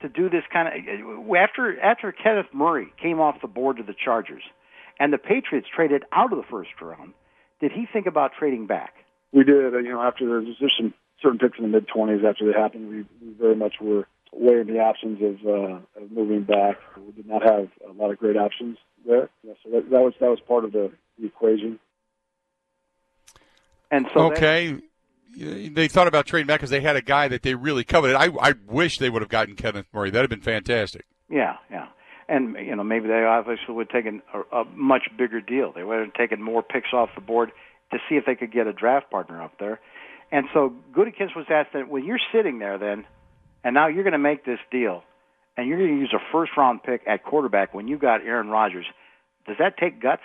to 0.01 0.09
do 0.09 0.29
this 0.29 0.43
kind 0.51 0.67
of 0.67 1.35
after 1.35 1.79
after 1.81 2.11
Kenneth 2.11 2.47
Murray 2.53 2.93
came 3.01 3.19
off 3.19 3.41
the 3.41 3.47
board 3.47 3.77
to 3.77 3.83
the 3.83 3.93
Chargers, 3.93 4.43
and 4.99 5.11
the 5.11 5.17
Patriots 5.17 5.67
traded 5.73 6.03
out 6.11 6.31
of 6.31 6.37
the 6.37 6.45
first 6.49 6.69
round? 6.81 7.13
Did 7.59 7.71
he 7.71 7.87
think 7.91 8.05
about 8.05 8.31
trading 8.37 8.67
back? 8.67 8.93
We 9.31 9.43
did, 9.43 9.73
uh, 9.73 9.77
you 9.79 9.89
know, 9.89 10.01
after 10.01 10.27
there's 10.27 10.57
just 10.57 10.77
some 10.77 10.93
certain 11.21 11.39
picks 11.39 11.57
in 11.57 11.63
the 11.63 11.69
mid 11.69 11.87
20s 11.87 12.23
after 12.23 12.45
they 12.45 12.57
happened, 12.57 12.89
we, 12.89 12.97
we 13.25 13.33
very 13.33 13.55
much 13.55 13.75
were 13.81 14.07
weighing 14.31 14.67
the 14.67 14.79
options 14.79 15.21
of, 15.21 15.47
uh, 15.47 16.01
of 16.01 16.11
moving 16.11 16.43
back. 16.43 16.77
We 16.95 17.11
did 17.13 17.27
not 17.27 17.43
have 17.43 17.69
a 17.87 17.93
lot 17.93 18.11
of 18.11 18.19
great 18.19 18.37
options 18.37 18.77
there, 19.05 19.29
yeah, 19.43 19.53
so 19.63 19.71
that, 19.71 19.89
that 19.89 20.01
was 20.01 20.13
that 20.19 20.29
was 20.29 20.39
part 20.47 20.65
of 20.65 20.71
the, 20.73 20.91
the 21.19 21.27
equation. 21.27 21.79
And 23.89 24.05
so 24.13 24.29
then- 24.29 24.31
okay. 24.33 24.77
They 25.37 25.87
thought 25.87 26.07
about 26.07 26.25
trading 26.25 26.47
back 26.47 26.59
because 26.59 26.71
they 26.71 26.81
had 26.81 26.95
a 26.95 27.01
guy 27.01 27.27
that 27.27 27.43
they 27.43 27.53
really 27.53 27.83
coveted. 27.83 28.15
I, 28.15 28.29
I 28.41 28.53
wish 28.67 28.97
they 28.97 29.09
would 29.09 29.21
have 29.21 29.29
gotten 29.29 29.55
Kenneth 29.55 29.85
Murray. 29.93 30.09
That'd 30.09 30.31
have 30.31 30.39
been 30.39 30.43
fantastic. 30.43 31.05
Yeah, 31.29 31.57
yeah. 31.69 31.87
And 32.27 32.55
you 32.55 32.75
know, 32.75 32.83
maybe 32.83 33.07
they 33.07 33.23
obviously 33.23 33.73
would 33.73 33.87
have 33.91 34.03
taken 34.03 34.21
a, 34.33 34.61
a 34.61 34.65
much 34.65 35.03
bigger 35.17 35.39
deal. 35.39 35.71
They 35.73 35.83
would 35.83 35.99
have 35.99 36.13
taken 36.13 36.41
more 36.41 36.63
picks 36.63 36.91
off 36.91 37.09
the 37.15 37.21
board 37.21 37.51
to 37.91 37.99
see 38.09 38.15
if 38.15 38.25
they 38.25 38.35
could 38.35 38.51
get 38.51 38.67
a 38.67 38.73
draft 38.73 39.11
partner 39.11 39.41
up 39.41 39.59
there. 39.59 39.79
And 40.31 40.47
so 40.53 40.73
Gutekunst 40.91 41.35
was 41.35 41.45
asked 41.49 41.69
that 41.73 41.87
when 41.87 42.03
you're 42.03 42.19
sitting 42.33 42.59
there 42.59 42.77
then, 42.77 43.05
and 43.63 43.73
now 43.73 43.87
you're 43.87 44.03
going 44.03 44.13
to 44.13 44.17
make 44.17 44.43
this 44.43 44.59
deal, 44.71 45.03
and 45.55 45.67
you're 45.67 45.77
going 45.77 45.95
to 45.95 45.99
use 45.99 46.13
a 46.13 46.19
first 46.31 46.51
round 46.57 46.83
pick 46.83 47.01
at 47.07 47.23
quarterback 47.23 47.73
when 47.73 47.87
you 47.87 47.97
got 47.97 48.21
Aaron 48.21 48.49
Rodgers, 48.49 48.85
Does 49.47 49.55
that 49.59 49.77
take 49.77 50.01
guts? 50.01 50.23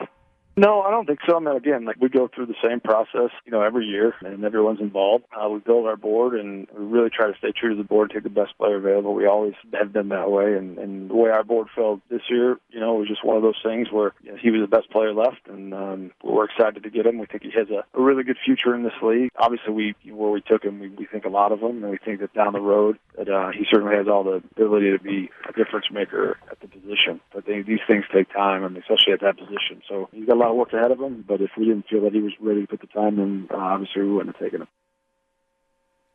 No, 0.55 0.83
I 0.83 0.91
don't 0.91 1.07
think 1.07 1.21
so. 1.27 1.37
I 1.37 1.41
mean, 1.41 1.57
again, 1.57 1.87
like 1.87 1.97
we 1.99 2.11
go 2.11 2.29
through 2.29 2.47
the 2.47 2.55
same 2.63 2.81
process, 2.81 3.31
you 3.47 3.53
know, 3.53 3.63
every 3.63 3.87
year, 3.87 4.15
and 4.21 4.45
everyone's 4.45 4.81
involved. 4.81 5.25
Uh, 5.35 5.49
we 5.49 5.61
build 5.61 5.87
our 5.87 5.97
board, 5.97 6.39
and 6.39 6.67
we 6.77 6.85
really 6.85 7.09
try 7.09 7.31
to 7.31 7.39
stay 7.39 7.53
true 7.53 7.71
to 7.71 7.77
the 7.77 7.89
board, 7.89 8.11
take 8.13 8.23
the 8.23 8.29
best 8.29 8.57
player 8.59 8.77
available. 8.77 9.15
We 9.15 9.27
always 9.27 9.55
have 9.73 9.95
been 9.95 10.11
that 10.11 10.31
way, 10.31 10.55
and, 10.55 10.77
and 10.77 11.09
the 11.09 11.15
way 11.15 11.31
our 11.31 11.43
board 11.43 11.69
felt 11.75 12.01
this 12.11 12.21
year, 12.29 12.59
you 12.71 12.81
know, 12.81 12.95
was 12.95 13.09
just 13.09 13.25
one 13.25 13.37
of 13.39 13.43
those 13.43 13.61
things 13.65 13.89
where 13.91 14.13
you 14.23 14.33
know, 14.33 14.39
he 14.41 14.51
was 14.51 14.61
the 14.61 14.77
best 14.77 14.91
player 14.91 15.15
left, 15.15 15.41
and 15.49 15.73
um, 15.73 16.11
we're 16.23 16.45
excited 16.45 16.83
to 16.83 16.91
get 16.91 17.07
him. 17.07 17.19
We 17.19 17.27
think 17.27 17.45
he 17.45 17.53
has 17.57 17.71
a, 17.71 17.85
a 17.99 18.03
really 18.03 18.23
good 18.23 18.39
future 18.45 18.75
in 18.75 18.83
this 18.83 18.93
league. 19.03 19.31
Obviously, 19.39 19.73
we 19.73 19.95
where 20.13 20.31
we 20.31 20.43
took 20.43 20.65
him, 20.65 20.81
we, 20.81 20.89
we 20.91 21.07
think 21.07 21.25
a 21.25 21.31
lot 21.31 21.53
of 21.53 21.61
him, 21.61 21.83
and 21.83 21.91
we 21.91 21.97
think 21.97 22.21
that 22.21 22.35
down 22.35 22.53
the 22.53 22.61
road 22.61 22.99
that 23.17 23.29
uh, 23.31 23.53
he 23.53 23.65
certainly 23.71 23.97
has 23.97 24.07
all 24.07 24.23
the 24.23 24.43
ability 24.57 24.91
to 24.91 24.99
be 24.99 25.31
a 25.49 25.53
difference 25.55 25.87
maker 25.91 26.37
at 26.51 26.61
the 26.61 26.69
position. 26.69 27.21
But 27.33 27.47
they, 27.47 27.63
these 27.63 27.81
things 27.87 28.05
take 28.13 28.31
time, 28.31 28.65
and 28.65 28.77
especially 28.77 29.15
at 29.15 29.21
that 29.23 29.39
position. 29.39 29.81
So 29.89 30.11
he's 30.13 30.27
got 30.27 30.42
lot 30.43 30.51
of 30.51 30.57
work 30.57 30.73
ahead 30.73 30.91
of 30.91 31.01
him. 31.01 31.25
But 31.27 31.41
if 31.41 31.51
we 31.57 31.65
didn't 31.65 31.87
feel 31.89 32.03
that 32.03 32.13
he 32.13 32.21
was 32.21 32.33
ready 32.41 32.63
to 32.63 32.67
put 32.67 32.81
the 32.81 32.87
time 32.87 33.19
in, 33.19 33.49
uh, 33.53 33.57
obviously 33.57 34.03
we 34.03 34.13
wouldn't 34.13 34.37
have 34.37 34.43
taken 34.43 34.63
him. 34.63 34.69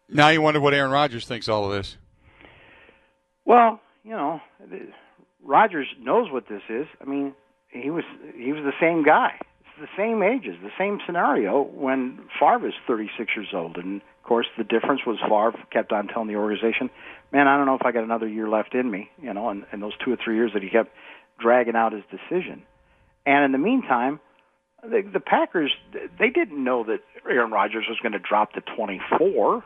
Now 0.10 0.30
you 0.30 0.42
wonder 0.42 0.60
what 0.60 0.74
Aaron 0.74 0.92
Rodgers 0.92 1.26
thinks 1.26 1.50
all 1.50 1.66
of 1.66 1.72
this. 1.72 1.98
Well, 3.46 3.80
you 4.04 4.12
know, 4.12 4.42
Rodgers 5.44 5.88
knows 6.00 6.32
what 6.32 6.48
this 6.48 6.62
is. 6.70 6.88
I 7.02 7.06
mean, 7.06 7.34
he 7.70 7.90
was 7.90 8.04
he 8.36 8.52
was 8.52 8.64
the 8.64 8.74
same 8.80 9.04
guy. 9.04 9.40
It's 9.62 9.92
the 9.92 9.98
same 9.98 10.24
ages, 10.24 10.56
the 10.62 10.72
same 10.78 11.00
scenario 11.06 11.62
when 11.62 12.20
Favre 12.40 12.68
is 12.68 12.74
36 12.88 13.32
years 13.36 13.50
old, 13.54 13.78
and 13.78 14.02
of 14.02 14.24
course 14.24 14.48
the 14.58 14.64
difference 14.64 15.02
was 15.06 15.18
Favre 15.22 15.54
kept 15.72 15.92
on 15.92 16.08
telling 16.08 16.28
the 16.28 16.36
organization, 16.36 16.90
"Man, 17.32 17.48
I 17.48 17.58
don't 17.58 17.66
know 17.66 17.76
if 17.76 17.86
I 17.86 17.92
got 17.92 18.04
another 18.04 18.28
year 18.28 18.48
left 18.48 18.74
in 18.74 18.90
me." 18.90 19.10
You 19.22 19.34
know, 19.34 19.50
and, 19.50 19.66
and 19.72 19.82
those 19.82 19.98
two 20.04 20.12
or 20.12 20.18
three 20.18 20.36
years 20.36 20.52
that 20.54 20.64
he 20.64 20.70
kept 20.70 20.92
dragging 21.40 21.76
out 21.76 21.94
his 21.94 22.04
decision. 22.10 22.64
And 23.28 23.44
in 23.44 23.52
the 23.52 23.58
meantime, 23.58 24.22
the, 24.82 25.02
the 25.02 25.20
Packers 25.20 25.76
they 26.18 26.30
didn't 26.30 26.64
know 26.64 26.86
that 26.86 27.00
Aaron 27.30 27.52
Rodgers 27.52 27.86
was 27.90 28.00
going 28.02 28.14
to 28.14 28.20
drop 28.20 28.54
to 28.54 28.62
24, 28.62 29.64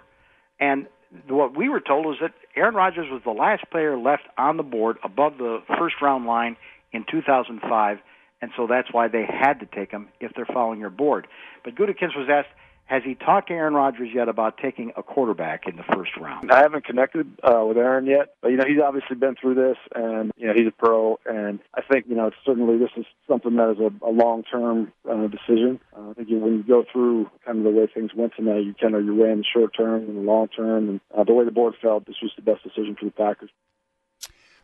and 0.59 0.87
what 1.27 1.55
we 1.55 1.69
were 1.69 1.79
told 1.79 2.05
was 2.05 2.17
that 2.21 2.33
Aaron 2.55 2.73
Rodgers 2.73 3.07
was 3.11 3.21
the 3.23 3.31
last 3.31 3.63
player 3.69 3.95
left 3.97 4.23
on 4.37 4.57
the 4.57 4.63
board 4.63 4.97
above 5.03 5.37
the 5.37 5.59
first 5.77 5.95
round 6.01 6.25
line 6.25 6.57
in 6.91 7.05
2005, 7.09 7.99
and 8.41 8.51
so 8.57 8.65
that's 8.65 8.91
why 8.91 9.07
they 9.07 9.25
had 9.29 9.59
to 9.59 9.67
take 9.67 9.91
him 9.91 10.07
if 10.19 10.31
they're 10.35 10.47
following 10.51 10.79
your 10.79 10.89
board. 10.89 11.27
But 11.63 11.75
Gutekunst 11.75 12.17
was 12.17 12.29
asked, 12.31 12.49
has 12.91 13.03
he 13.05 13.15
talked 13.15 13.47
to 13.47 13.53
Aaron 13.53 13.73
Rodgers 13.73 14.09
yet 14.13 14.27
about 14.27 14.57
taking 14.57 14.91
a 14.97 15.01
quarterback 15.01 15.65
in 15.65 15.77
the 15.77 15.83
first 15.95 16.11
round? 16.19 16.51
I 16.51 16.57
haven't 16.57 16.83
connected 16.83 17.25
uh, 17.41 17.63
with 17.65 17.77
Aaron 17.77 18.05
yet, 18.05 18.35
but 18.41 18.49
you 18.49 18.57
know 18.57 18.65
he's 18.67 18.81
obviously 18.83 19.15
been 19.15 19.35
through 19.39 19.55
this, 19.55 19.77
and 19.95 20.33
you 20.35 20.45
know 20.45 20.53
he's 20.53 20.67
a 20.67 20.71
pro, 20.71 21.17
and 21.25 21.61
I 21.73 21.83
think 21.89 22.07
you 22.09 22.15
know 22.15 22.27
it's 22.27 22.35
certainly 22.45 22.77
this 22.77 22.89
is 22.97 23.05
something 23.29 23.55
that 23.55 23.71
is 23.71 23.79
a, 23.79 24.05
a 24.05 24.11
long-term 24.11 24.91
uh, 25.09 25.27
decision. 25.27 25.79
Uh, 25.95 26.09
I 26.09 26.13
think 26.15 26.29
you, 26.29 26.39
when 26.39 26.57
you 26.57 26.63
go 26.63 26.83
through 26.91 27.29
kind 27.45 27.59
of 27.59 27.63
the 27.63 27.69
way 27.69 27.87
things 27.87 28.11
went 28.13 28.33
tonight, 28.35 28.65
you 28.65 28.73
kind 28.73 28.93
of 28.93 29.05
you 29.05 29.15
weigh 29.15 29.31
in 29.31 29.37
the 29.37 29.45
short 29.45 29.71
term 29.73 30.03
and 30.03 30.17
the 30.17 30.21
long 30.21 30.49
term, 30.49 30.89
and 30.89 31.01
uh, 31.17 31.23
the 31.23 31.33
way 31.33 31.45
the 31.45 31.51
board 31.51 31.75
felt, 31.81 32.05
this 32.07 32.17
was 32.21 32.33
the 32.35 32.41
best 32.41 32.61
decision 32.61 32.97
for 32.99 33.05
the 33.05 33.11
Packers. 33.11 33.51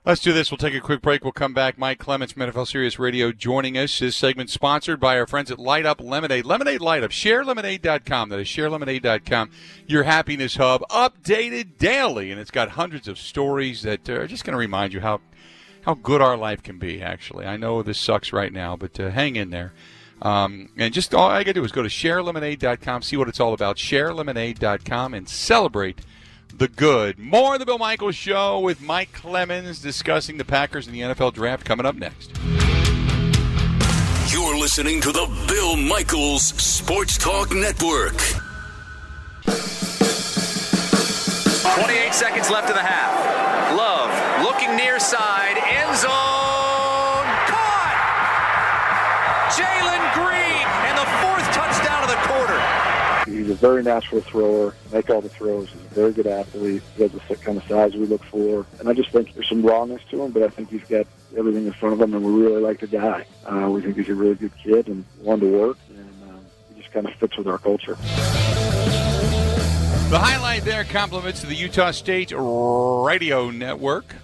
Let's 0.07 0.21
do 0.21 0.31
this. 0.31 0.49
We'll 0.49 0.57
take 0.57 0.73
a 0.73 0.79
quick 0.79 1.01
break. 1.01 1.25
We'll 1.25 1.33
come 1.33 1.53
back. 1.53 1.77
Mike 1.77 1.99
Clemens, 1.99 2.31
NFL 2.31 2.69
Sirius 2.69 2.97
Radio, 2.97 3.33
joining 3.33 3.77
us. 3.77 3.99
This 3.99 4.15
segment 4.15 4.49
sponsored 4.49 5.01
by 5.01 5.19
our 5.19 5.27
friends 5.27 5.51
at 5.51 5.59
Light 5.59 5.85
Up 5.85 5.99
Lemonade. 5.99 6.45
Lemonade 6.45 6.79
Light 6.79 7.03
Up. 7.03 7.11
ShareLemonade.com. 7.11 8.29
That 8.29 8.39
is 8.39 8.47
ShareLemonade.com. 8.47 9.49
Your 9.85 10.03
happiness 10.03 10.55
hub, 10.55 10.81
updated 10.89 11.77
daily, 11.77 12.31
and 12.31 12.39
it's 12.39 12.51
got 12.51 12.69
hundreds 12.69 13.09
of 13.09 13.19
stories 13.19 13.81
that 13.81 14.07
are 14.07 14.27
just 14.27 14.45
going 14.45 14.53
to 14.53 14.57
remind 14.57 14.93
you 14.93 15.01
how 15.01 15.19
how 15.81 15.95
good 15.95 16.21
our 16.21 16.37
life 16.37 16.63
can 16.63 16.79
be. 16.79 17.01
Actually, 17.01 17.45
I 17.45 17.57
know 17.57 17.83
this 17.83 17.99
sucks 17.99 18.31
right 18.31 18.53
now, 18.53 18.77
but 18.77 18.97
uh, 19.01 19.09
hang 19.09 19.35
in 19.35 19.49
there. 19.49 19.73
Um, 20.21 20.69
and 20.77 20.93
just 20.93 21.13
all 21.13 21.27
I 21.27 21.43
got 21.43 21.47
to 21.47 21.53
do 21.55 21.65
is 21.65 21.73
go 21.73 21.83
to 21.83 21.89
ShareLemonade.com, 21.89 23.01
see 23.01 23.17
what 23.17 23.27
it's 23.27 23.41
all 23.41 23.51
about. 23.51 23.75
ShareLemonade.com, 23.75 25.13
and 25.13 25.27
celebrate 25.27 25.99
the 26.57 26.67
good. 26.67 27.19
More 27.19 27.53
of 27.53 27.59
the 27.59 27.65
Bill 27.65 27.77
Michaels 27.77 28.15
Show 28.15 28.59
with 28.59 28.81
Mike 28.81 29.11
Clemens 29.13 29.79
discussing 29.79 30.37
the 30.37 30.45
Packers 30.45 30.87
and 30.87 30.95
the 30.95 31.01
NFL 31.01 31.33
Draft 31.33 31.65
coming 31.65 31.85
up 31.85 31.95
next. 31.95 32.31
You're 34.33 34.57
listening 34.57 34.99
to 35.01 35.11
the 35.11 35.45
Bill 35.47 35.75
Michaels 35.77 36.47
Sports 36.47 37.17
Talk 37.17 37.53
Network. 37.53 38.17
28 41.75 42.13
seconds 42.13 42.49
left 42.49 42.69
in 42.69 42.75
the 42.75 42.81
half. 42.81 43.77
Love 43.77 44.43
looking 44.43 44.75
near 44.75 44.99
side, 44.99 45.57
end 45.57 45.95
zone. 45.97 46.26
Very 53.57 53.83
natural 53.83 54.21
thrower, 54.21 54.75
make 54.91 55.09
all 55.09 55.21
the 55.21 55.29
throws. 55.29 55.69
He's 55.69 55.81
a 55.81 55.95
very 55.95 56.13
good 56.13 56.27
athlete. 56.27 56.81
He 56.95 57.03
has 57.03 57.11
the 57.11 57.35
kind 57.37 57.57
of 57.57 57.63
size 57.65 57.93
we 57.93 58.05
look 58.05 58.23
for. 58.23 58.65
And 58.79 58.87
I 58.87 58.93
just 58.93 59.11
think 59.11 59.33
there's 59.33 59.49
some 59.49 59.63
rawness 59.63 60.01
to 60.11 60.23
him, 60.23 60.31
but 60.31 60.43
I 60.43 60.49
think 60.49 60.69
he's 60.69 60.83
got 60.83 61.07
everything 61.37 61.65
in 61.65 61.73
front 61.73 61.93
of 61.93 62.01
him, 62.01 62.13
and 62.13 62.23
we 62.23 62.31
really 62.41 62.61
like 62.61 62.79
the 62.79 62.87
guy. 62.87 63.25
Uh, 63.45 63.69
we 63.69 63.81
think 63.81 63.97
he's 63.97 64.09
a 64.09 64.15
really 64.15 64.35
good 64.35 64.55
kid 64.63 64.87
and 64.87 65.03
one 65.21 65.39
to 65.39 65.47
work, 65.47 65.77
and 65.89 66.23
um, 66.29 66.45
he 66.73 66.81
just 66.81 66.93
kind 66.93 67.05
of 67.07 67.13
fits 67.15 67.37
with 67.37 67.47
our 67.47 67.57
culture. 67.57 67.95
The 70.09 70.19
highlight 70.19 70.63
there 70.63 70.85
compliments 70.85 71.41
the 71.41 71.53
Utah 71.53 71.91
State 71.91 72.31
Radio 72.31 73.49
Network. 73.49 74.15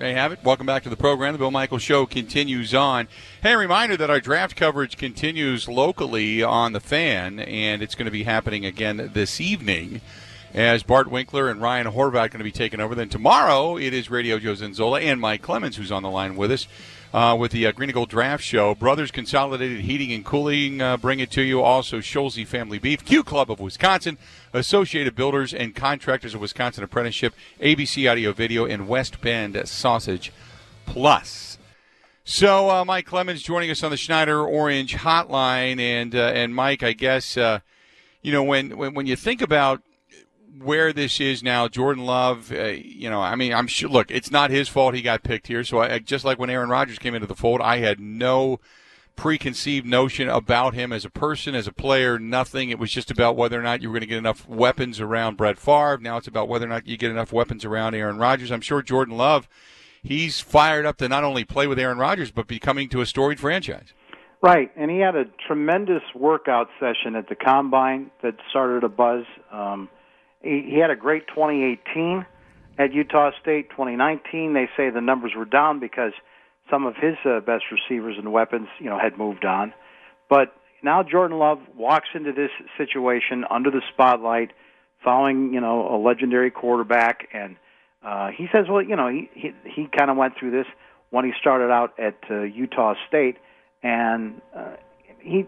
May 0.00 0.14
have 0.14 0.32
it. 0.32 0.42
Welcome 0.42 0.64
back 0.64 0.82
to 0.84 0.88
the 0.88 0.96
program. 0.96 1.34
The 1.34 1.38
Bill 1.38 1.50
Michaels 1.50 1.82
Show 1.82 2.06
continues 2.06 2.74
on. 2.74 3.06
Hey, 3.42 3.54
reminder 3.54 3.98
that 3.98 4.08
our 4.08 4.18
draft 4.18 4.56
coverage 4.56 4.96
continues 4.96 5.68
locally 5.68 6.42
on 6.42 6.72
the 6.72 6.80
fan, 6.80 7.38
and 7.38 7.82
it's 7.82 7.94
going 7.94 8.06
to 8.06 8.10
be 8.10 8.22
happening 8.22 8.64
again 8.64 9.10
this 9.12 9.42
evening 9.42 10.00
as 10.54 10.82
Bart 10.82 11.10
Winkler 11.10 11.50
and 11.50 11.60
Ryan 11.60 11.88
Horvat 11.88 12.30
going 12.30 12.38
to 12.38 12.44
be 12.44 12.50
taking 12.50 12.80
over. 12.80 12.94
Then 12.94 13.10
tomorrow 13.10 13.76
it 13.76 13.92
is 13.92 14.10
Radio 14.10 14.38
Joe 14.38 14.54
Zenzola 14.54 15.02
and 15.02 15.20
Mike 15.20 15.42
Clemens 15.42 15.76
who's 15.76 15.92
on 15.92 16.02
the 16.02 16.08
line 16.08 16.34
with 16.34 16.50
us. 16.50 16.66
Uh, 17.12 17.36
with 17.36 17.50
the 17.50 17.66
uh, 17.66 17.72
Green 17.72 17.88
and 17.88 17.94
Gold 17.94 18.08
Draft 18.08 18.44
Show. 18.44 18.72
Brothers 18.76 19.10
Consolidated 19.10 19.80
Heating 19.80 20.12
and 20.12 20.24
Cooling 20.24 20.80
uh, 20.80 20.96
bring 20.96 21.18
it 21.18 21.32
to 21.32 21.42
you. 21.42 21.60
Also, 21.60 21.98
Scholze 21.98 22.46
Family 22.46 22.78
Beef, 22.78 23.04
Q 23.04 23.24
Club 23.24 23.50
of 23.50 23.58
Wisconsin, 23.58 24.16
Associated 24.52 25.14
Builders 25.14 25.54
and 25.54 25.74
Contractors 25.74 26.34
of 26.34 26.40
Wisconsin 26.40 26.84
Apprenticeship, 26.84 27.34
ABC 27.60 28.10
Audio 28.10 28.32
Video, 28.32 28.64
and 28.64 28.88
West 28.88 29.20
Bend 29.20 29.60
Sausage 29.66 30.32
Plus. 30.86 31.58
So, 32.24 32.70
uh, 32.70 32.84
Mike 32.84 33.06
Clemens 33.06 33.42
joining 33.42 33.70
us 33.70 33.82
on 33.82 33.90
the 33.90 33.96
Schneider 33.96 34.44
Orange 34.44 34.96
Hotline, 34.96 35.80
and 35.80 36.14
uh, 36.14 36.32
and 36.34 36.54
Mike, 36.54 36.82
I 36.82 36.92
guess 36.92 37.36
uh, 37.36 37.60
you 38.22 38.32
know 38.32 38.42
when, 38.42 38.76
when 38.76 38.94
when 38.94 39.06
you 39.06 39.16
think 39.16 39.40
about 39.40 39.82
where 40.62 40.92
this 40.92 41.20
is 41.20 41.42
now, 41.42 41.68
Jordan 41.68 42.04
Love, 42.04 42.52
uh, 42.52 42.66
you 42.66 43.08
know, 43.08 43.20
I 43.20 43.34
mean, 43.34 43.54
I'm 43.54 43.66
sure, 43.66 43.88
look, 43.88 44.10
it's 44.10 44.30
not 44.30 44.50
his 44.50 44.68
fault 44.68 44.94
he 44.94 45.02
got 45.02 45.22
picked 45.22 45.46
here. 45.46 45.64
So 45.64 45.80
I, 45.80 45.98
just 45.98 46.24
like 46.24 46.38
when 46.38 46.50
Aaron 46.50 46.68
Rodgers 46.68 46.98
came 46.98 47.14
into 47.14 47.26
the 47.26 47.34
fold, 47.34 47.60
I 47.60 47.78
had 47.78 47.98
no 47.98 48.60
preconceived 49.16 49.86
notion 49.86 50.28
about 50.28 50.74
him 50.74 50.92
as 50.92 51.04
a 51.04 51.10
person, 51.10 51.54
as 51.54 51.66
a 51.66 51.72
player, 51.72 52.18
nothing. 52.18 52.70
It 52.70 52.78
was 52.78 52.90
just 52.90 53.10
about 53.10 53.36
whether 53.36 53.58
or 53.58 53.62
not 53.62 53.82
you 53.82 53.88
were 53.88 53.94
going 53.94 54.02
to 54.02 54.06
get 54.06 54.18
enough 54.18 54.48
weapons 54.48 55.00
around 55.00 55.36
Brett 55.36 55.58
Favre. 55.58 55.98
Now 56.00 56.16
it's 56.16 56.26
about 56.26 56.48
whether 56.48 56.66
or 56.66 56.68
not 56.68 56.86
you 56.86 56.96
get 56.96 57.10
enough 57.10 57.32
weapons 57.32 57.64
around 57.64 57.94
Aaron 57.94 58.18
Rodgers. 58.18 58.50
I'm 58.50 58.60
sure 58.60 58.82
Jordan 58.82 59.16
Love, 59.16 59.48
he's 60.02 60.40
fired 60.40 60.86
up 60.86 60.96
to 60.98 61.08
not 61.08 61.24
only 61.24 61.44
play 61.44 61.66
with 61.66 61.78
Aaron 61.78 61.98
Rodgers, 61.98 62.30
but 62.30 62.46
becoming 62.46 62.88
to 62.90 63.00
a 63.00 63.06
storied 63.06 63.40
franchise. 63.40 63.92
Right, 64.42 64.70
and 64.74 64.90
he 64.90 64.98
had 64.98 65.16
a 65.16 65.24
tremendous 65.46 66.02
workout 66.14 66.68
session 66.78 67.14
at 67.14 67.28
the 67.28 67.34
combine 67.34 68.10
that 68.22 68.36
started 68.48 68.84
a 68.84 68.88
buzz. 68.88 69.24
Um, 69.52 69.90
he, 70.42 70.66
he 70.70 70.78
had 70.78 70.90
a 70.90 70.96
great 70.96 71.28
2018 71.28 72.24
at 72.78 72.94
Utah 72.94 73.32
State. 73.42 73.68
2019, 73.70 74.54
they 74.54 74.66
say 74.78 74.88
the 74.88 75.02
numbers 75.02 75.32
were 75.36 75.44
down 75.44 75.78
because 75.78 76.12
some 76.70 76.86
of 76.86 76.94
his 76.96 77.16
uh, 77.24 77.40
best 77.40 77.64
receivers 77.70 78.16
and 78.18 78.32
weapons, 78.32 78.68
you 78.78 78.86
know, 78.86 78.98
had 78.98 79.18
moved 79.18 79.44
on. 79.44 79.72
But 80.28 80.54
now 80.82 81.02
Jordan 81.02 81.38
Love 81.38 81.58
walks 81.76 82.08
into 82.14 82.32
this 82.32 82.50
situation 82.78 83.44
under 83.50 83.70
the 83.70 83.82
spotlight, 83.92 84.52
following 85.04 85.52
you 85.52 85.60
know 85.60 85.94
a 85.94 85.98
legendary 85.98 86.50
quarterback, 86.50 87.28
and 87.32 87.56
uh, 88.02 88.28
he 88.36 88.46
says, 88.52 88.66
well, 88.68 88.82
you 88.82 88.96
know, 88.96 89.08
he 89.08 89.30
he, 89.34 89.50
he 89.64 89.88
kind 89.96 90.10
of 90.10 90.16
went 90.16 90.34
through 90.38 90.52
this 90.52 90.66
when 91.10 91.24
he 91.24 91.32
started 91.38 91.70
out 91.70 91.98
at 91.98 92.16
uh, 92.30 92.42
Utah 92.42 92.94
State, 93.08 93.36
and 93.82 94.40
uh, 94.56 94.76
he 95.20 95.44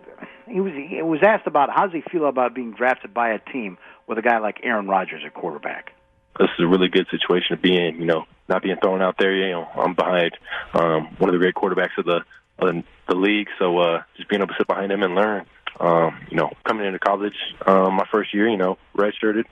he 0.49 0.61
was 0.61 0.73
he 0.73 1.01
was 1.03 1.21
asked 1.27 1.47
about 1.47 1.71
how 1.71 1.87
does 1.87 1.95
he 1.95 2.03
feel 2.11 2.29
about 2.29 2.55
being 2.55 2.73
drafted 2.73 3.15
by 3.15 3.31
a 3.31 3.39
team 3.39 3.79
with 4.07 4.19
a 4.19 4.23
guy 4.23 4.39
like 4.39 4.59
Aaron 4.63 4.89
Rodgers 4.89 5.23
at 5.25 5.35
quarterback. 5.35 5.93
This 6.43 6.51
is 6.59 6.65
a 6.65 6.67
really 6.67 6.89
good 6.89 7.07
situation 7.09 7.57
to 7.57 7.63
be 7.63 7.77
in. 7.77 8.01
You 8.01 8.07
know, 8.07 8.25
not 8.49 8.65
being 8.65 8.77
thrown 8.83 9.01
out 9.01 9.15
there. 9.17 9.33
You 9.33 9.53
know, 9.53 9.69
I'm 9.77 9.95
behind 9.95 10.33
um, 10.75 11.15
one 11.19 11.31
of 11.31 11.35
the 11.35 11.39
great 11.39 11.55
quarterbacks 11.55 11.97
of 11.99 12.05
the 12.05 12.23
of 12.59 12.85
the 13.09 13.15
league, 13.15 13.47
so 13.61 13.79
uh, 13.79 14.03
just 14.17 14.29
being 14.29 14.43
able 14.43 14.49
to 14.49 14.59
sit 14.59 14.67
behind 14.67 14.91
him 14.91 15.05
and 15.05 15.15
learn. 15.15 15.47
Um, 15.79 16.19
you 16.31 16.37
know, 16.37 16.51
coming 16.65 16.85
into 16.85 16.99
college, 16.99 17.37
um, 17.65 17.95
my 17.95 18.07
first 18.11 18.35
year, 18.35 18.49
you 18.49 18.57
know, 18.57 18.77
redshirted. 18.97 19.45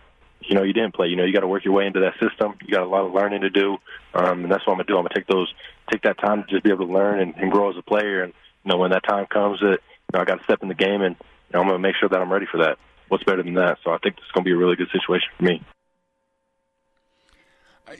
You 0.43 0.57
know, 0.57 0.65
you 0.65 0.73
didn't 0.73 0.95
play. 0.95 1.07
You 1.07 1.17
know, 1.17 1.25
you 1.25 1.33
got 1.33 1.41
to 1.41 1.47
work 1.47 1.65
your 1.65 1.75
way 1.75 1.87
into 1.87 2.01
that 2.01 2.15
system. 2.15 2.55
You 2.63 2.73
got 2.73 2.83
a 2.83 2.89
lot 2.89 3.07
of 3.07 3.13
learning 3.13 3.43
to 3.43 3.51
do, 3.51 3.77
um, 4.15 4.43
and 4.43 4.51
that's 4.51 4.67
what 4.67 4.73
I'm 4.73 4.79
gonna 4.79 4.85
do. 4.89 4.97
I'm 4.97 5.05
gonna 5.05 5.15
take 5.15 5.29
those, 5.29 5.53
take 5.93 6.03
that 6.03 6.19
time 6.19 6.43
to 6.43 6.49
just 6.49 6.65
be 6.65 6.71
able 6.71 6.87
to 6.87 6.93
learn 6.93 7.21
and, 7.21 7.35
and 7.37 7.53
grow 7.53 7.71
as 7.71 7.77
a 7.79 7.83
player, 7.83 8.25
and 8.25 8.33
you 8.65 8.73
know, 8.73 8.79
when 8.79 8.91
that 8.91 9.05
time 9.05 9.27
comes, 9.27 9.61
that 9.61 9.79
you 9.79 10.13
know, 10.15 10.21
I 10.21 10.25
got 10.25 10.39
to 10.39 10.45
step 10.45 10.63
in 10.63 10.69
the 10.69 10.75
game, 10.75 11.03
and 11.03 11.15
you 11.21 11.55
know, 11.55 11.63
I'm 11.63 11.69
to 11.69 11.79
make 11.79 11.97
sure 11.97 12.09
that 12.09 12.21
I'm 12.21 12.33
ready 12.33 12.47
for 12.51 12.59
that. 12.59 12.79
What's 13.09 13.25
better 13.25 13.43
than 13.43 13.55
that? 13.55 13.79
So 13.85 13.91
I 13.91 13.99
think 13.99 14.17
it's 14.19 14.31
going 14.33 14.45
to 14.45 14.49
be 14.49 14.53
a 14.53 14.57
really 14.57 14.77
good 14.77 14.91
situation 14.93 15.29
for 15.37 15.45
me. 15.45 15.63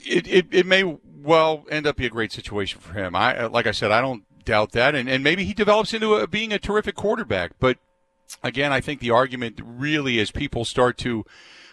It, 0.05 0.27
it, 0.27 0.47
it 0.51 0.65
may 0.65 0.83
well 1.23 1.65
end 1.69 1.85
up 1.87 1.97
be 1.97 2.05
a 2.05 2.09
great 2.09 2.31
situation 2.31 2.79
for 2.79 2.93
him. 2.93 3.15
I 3.15 3.45
like 3.45 3.67
I 3.67 3.71
said, 3.71 3.91
I 3.91 4.01
don't 4.01 4.23
doubt 4.43 4.71
that, 4.71 4.95
and, 4.95 5.07
and 5.09 5.23
maybe 5.23 5.43
he 5.45 5.53
develops 5.53 5.93
into 5.93 6.15
a, 6.15 6.27
being 6.27 6.51
a 6.51 6.59
terrific 6.59 6.95
quarterback. 6.95 7.53
But 7.59 7.77
again, 8.43 8.71
I 8.71 8.81
think 8.81 8.99
the 8.99 9.11
argument 9.11 9.59
really, 9.63 10.19
as 10.19 10.31
people 10.31 10.65
start 10.65 10.97
to 10.99 11.25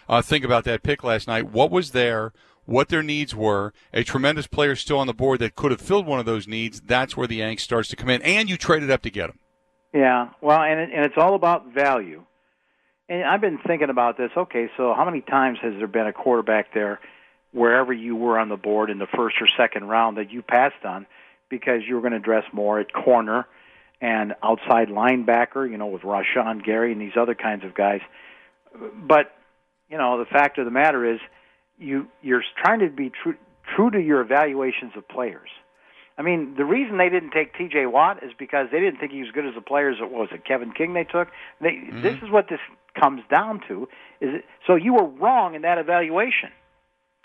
uh, 0.07 0.21
think 0.21 0.43
about 0.43 0.63
that 0.65 0.83
pick 0.83 1.03
last 1.03 1.27
night, 1.27 1.51
what 1.51 1.71
was 1.71 1.91
there, 1.91 2.33
what 2.65 2.89
their 2.89 3.03
needs 3.03 3.35
were, 3.35 3.73
a 3.93 4.03
tremendous 4.03 4.47
player 4.47 4.75
still 4.75 4.99
on 4.99 5.07
the 5.07 5.13
board 5.13 5.39
that 5.39 5.55
could 5.55 5.71
have 5.71 5.81
filled 5.81 6.05
one 6.05 6.19
of 6.19 6.25
those 6.25 6.47
needs. 6.47 6.81
That's 6.81 7.17
where 7.17 7.27
the 7.27 7.39
angst 7.39 7.61
starts 7.61 7.89
to 7.89 7.95
come 7.95 8.09
in, 8.09 8.21
and 8.21 8.49
you 8.49 8.57
traded 8.57 8.91
up 8.91 9.01
to 9.03 9.09
get 9.09 9.29
him. 9.29 9.39
Yeah, 9.93 10.29
well, 10.41 10.61
and 10.61 10.79
it, 10.79 10.89
and 10.93 11.05
it's 11.05 11.17
all 11.17 11.33
about 11.33 11.73
value. 11.73 12.23
And 13.07 13.23
I've 13.23 13.41
been 13.41 13.57
thinking 13.65 13.89
about 13.89 14.17
this. 14.17 14.29
Okay, 14.37 14.69
so 14.77 14.93
how 14.93 15.03
many 15.03 15.21
times 15.21 15.57
has 15.63 15.73
there 15.79 15.87
been 15.87 16.05
a 16.05 16.13
quarterback 16.13 16.75
there, 16.75 16.99
wherever 17.51 17.91
you 17.91 18.15
were 18.15 18.37
on 18.37 18.49
the 18.49 18.57
board 18.57 18.89
in 18.89 18.99
the 18.99 19.07
first 19.07 19.37
or 19.41 19.47
second 19.57 19.85
round, 19.85 20.17
that 20.17 20.31
you 20.31 20.41
passed 20.41 20.85
on 20.85 21.07
because 21.49 21.81
you 21.87 21.95
were 21.95 22.01
going 22.01 22.13
to 22.13 22.19
dress 22.19 22.43
more 22.53 22.79
at 22.79 22.93
corner 22.93 23.47
and 24.01 24.35
outside 24.43 24.87
linebacker, 24.87 25.69
you 25.69 25.77
know, 25.77 25.87
with 25.87 26.03
Rashan 26.03 26.63
Gary 26.63 26.91
and 26.91 27.01
these 27.01 27.17
other 27.19 27.35
kinds 27.35 27.65
of 27.65 27.73
guys. 27.75 28.01
But 28.95 29.35
you 29.89 29.97
know, 29.97 30.19
the 30.19 30.25
fact 30.25 30.57
of 30.57 30.65
the 30.65 30.71
matter 30.71 31.11
is, 31.13 31.19
you 31.77 32.07
you're 32.21 32.43
trying 32.63 32.79
to 32.79 32.89
be 32.89 33.11
true 33.23 33.35
true 33.75 33.89
to 33.91 33.99
your 33.99 34.21
evaluations 34.21 34.93
of 34.95 35.07
players. 35.07 35.49
I 36.17 36.21
mean, 36.21 36.55
the 36.57 36.65
reason 36.65 36.97
they 36.97 37.09
didn't 37.09 37.31
take 37.31 37.55
T.J. 37.55 37.85
Watt 37.85 38.23
is 38.23 38.31
because 38.37 38.67
they 38.71 38.79
didn't 38.81 38.99
think 38.99 39.13
he 39.13 39.21
was 39.21 39.31
good 39.31 39.45
as 39.45 39.53
a 39.57 39.61
player 39.61 39.89
as 39.89 39.97
it 40.01 40.11
was. 40.11 40.27
It 40.33 40.43
Kevin 40.45 40.73
King 40.73 40.93
they 40.93 41.05
took. 41.05 41.29
They, 41.61 41.69
mm-hmm. 41.69 42.01
This 42.01 42.15
is 42.15 42.29
what 42.29 42.49
this 42.49 42.59
comes 42.99 43.21
down 43.31 43.61
to. 43.69 43.83
Is 44.19 44.35
it, 44.35 44.45
so 44.67 44.75
you 44.75 44.93
were 44.93 45.05
wrong 45.05 45.55
in 45.55 45.61
that 45.61 45.77
evaluation. 45.77 46.49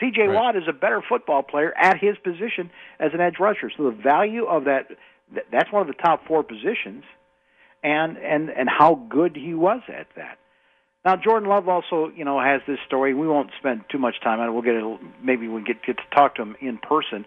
T.J. 0.01 0.23
Right. 0.23 0.35
Watt 0.35 0.57
is 0.57 0.65
a 0.69 0.73
better 0.73 1.03
football 1.09 1.43
player 1.43 1.73
at 1.77 1.99
his 1.99 2.17
position 2.23 2.71
as 2.99 3.13
an 3.15 3.21
edge 3.21 3.37
rusher. 3.39 3.71
So 3.77 3.85
the 3.85 3.97
value 4.03 4.45
of 4.45 4.65
that 4.65 4.89
that's 5.51 5.73
one 5.73 5.83
of 5.83 5.89
the 5.89 6.01
top 6.01 6.27
four 6.27 6.43
positions, 6.43 7.05
and 7.83 8.19
and 8.19 8.51
and 8.51 8.69
how 8.69 8.95
good 9.09 9.37
he 9.37 9.55
was 9.55 9.81
at 9.89 10.09
that. 10.17 10.39
Now 11.05 11.17
Jordan 11.17 11.49
Love 11.49 11.69
also, 11.69 12.11
you 12.17 12.25
know, 12.25 12.41
has 12.41 12.61
this 12.67 12.79
story. 12.87 13.15
We 13.15 13.29
won't 13.29 13.51
spend 13.59 13.85
too 13.91 13.99
much 13.99 14.17
time 14.23 14.41
on 14.41 14.49
it. 14.49 14.53
We'll 14.53 14.63
get 14.63 14.75
it. 14.75 15.01
Maybe 15.23 15.49
we 15.49 15.63
get 15.63 15.83
get 15.85 15.97
to 15.99 16.17
talk 16.17 16.37
to 16.37 16.43
him 16.43 16.57
in 16.61 16.79
person 16.79 17.25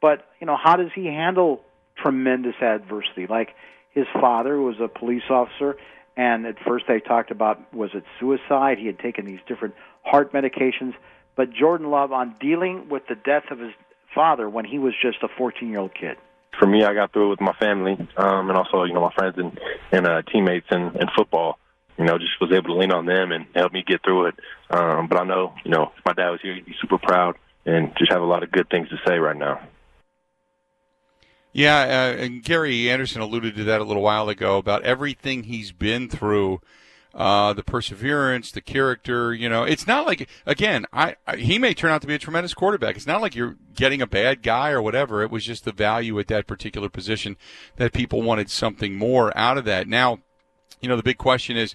but 0.00 0.26
you 0.40 0.46
know, 0.46 0.56
how 0.62 0.76
does 0.76 0.90
he 0.94 1.06
handle 1.06 1.62
tremendous 1.96 2.54
adversity? 2.60 3.26
Like 3.28 3.50
his 3.92 4.06
father 4.12 4.58
was 4.58 4.76
a 4.80 4.88
police 4.88 5.22
officer, 5.28 5.76
and 6.16 6.46
at 6.46 6.56
first 6.66 6.86
they 6.88 7.00
talked 7.00 7.30
about 7.30 7.72
was 7.74 7.90
it 7.94 8.04
suicide? 8.18 8.78
He 8.78 8.86
had 8.86 8.98
taken 8.98 9.26
these 9.26 9.40
different 9.46 9.74
heart 10.02 10.32
medications. 10.32 10.94
But 11.36 11.52
Jordan 11.52 11.90
Love 11.90 12.12
on 12.12 12.34
dealing 12.40 12.88
with 12.88 13.06
the 13.08 13.14
death 13.14 13.44
of 13.50 13.58
his 13.58 13.72
father 14.14 14.48
when 14.48 14.64
he 14.64 14.78
was 14.78 14.94
just 15.00 15.18
a 15.22 15.28
14-year-old 15.28 15.94
kid. 15.94 16.16
For 16.58 16.66
me, 16.66 16.84
I 16.84 16.92
got 16.92 17.12
through 17.12 17.28
it 17.28 17.30
with 17.30 17.40
my 17.40 17.54
family, 17.54 17.96
um, 18.16 18.50
and 18.50 18.58
also 18.58 18.84
you 18.84 18.92
know 18.92 19.00
my 19.00 19.12
friends 19.14 19.36
and 19.38 19.58
and 19.92 20.06
uh, 20.06 20.22
teammates 20.22 20.66
in, 20.70 20.80
in 20.96 21.08
football 21.16 21.58
you 22.00 22.06
know, 22.06 22.16
just 22.16 22.40
was 22.40 22.50
able 22.50 22.74
to 22.74 22.80
lean 22.80 22.92
on 22.92 23.04
them 23.04 23.30
and 23.30 23.44
help 23.54 23.74
me 23.74 23.84
get 23.86 24.02
through 24.02 24.28
it. 24.28 24.34
Um, 24.70 25.06
but 25.06 25.20
I 25.20 25.24
know, 25.24 25.52
you 25.64 25.70
know, 25.70 25.92
if 25.98 26.04
my 26.06 26.14
dad 26.14 26.30
was 26.30 26.40
here, 26.40 26.54
he'd 26.54 26.64
be 26.64 26.74
super 26.80 26.96
proud 26.96 27.36
and 27.66 27.92
just 27.98 28.10
have 28.10 28.22
a 28.22 28.24
lot 28.24 28.42
of 28.42 28.50
good 28.50 28.70
things 28.70 28.88
to 28.88 28.96
say 29.06 29.18
right 29.18 29.36
now. 29.36 29.60
Yeah, 31.52 31.80
uh, 31.80 32.22
and 32.22 32.42
Gary 32.42 32.88
Anderson 32.88 33.20
alluded 33.20 33.54
to 33.56 33.64
that 33.64 33.82
a 33.82 33.84
little 33.84 34.02
while 34.02 34.30
ago 34.30 34.56
about 34.56 34.82
everything 34.82 35.42
he's 35.42 35.72
been 35.72 36.08
through, 36.08 36.62
uh, 37.14 37.52
the 37.52 37.62
perseverance, 37.62 38.52
the 38.52 38.60
character. 38.60 39.34
You 39.34 39.48
know, 39.48 39.64
it's 39.64 39.86
not 39.86 40.06
like 40.06 40.28
again, 40.46 40.86
I, 40.92 41.16
I, 41.26 41.36
he 41.36 41.58
may 41.58 41.74
turn 41.74 41.90
out 41.90 42.00
to 42.02 42.06
be 42.06 42.14
a 42.14 42.18
tremendous 42.18 42.54
quarterback. 42.54 42.96
It's 42.96 43.06
not 43.06 43.20
like 43.20 43.34
you're 43.34 43.56
getting 43.74 44.02
a 44.02 44.06
bad 44.06 44.42
guy 44.42 44.70
or 44.70 44.82
whatever. 44.82 45.22
It 45.22 45.30
was 45.30 45.44
just 45.44 45.64
the 45.64 45.72
value 45.72 46.18
at 46.18 46.28
that 46.28 46.46
particular 46.46 46.88
position 46.88 47.36
that 47.76 47.92
people 47.92 48.22
wanted 48.22 48.50
something 48.50 48.94
more 48.94 49.36
out 49.36 49.58
of 49.58 49.64
that. 49.64 49.88
Now, 49.88 50.20
you 50.80 50.88
know, 50.88 50.96
the 50.96 51.02
big 51.02 51.18
question 51.18 51.56
is, 51.56 51.74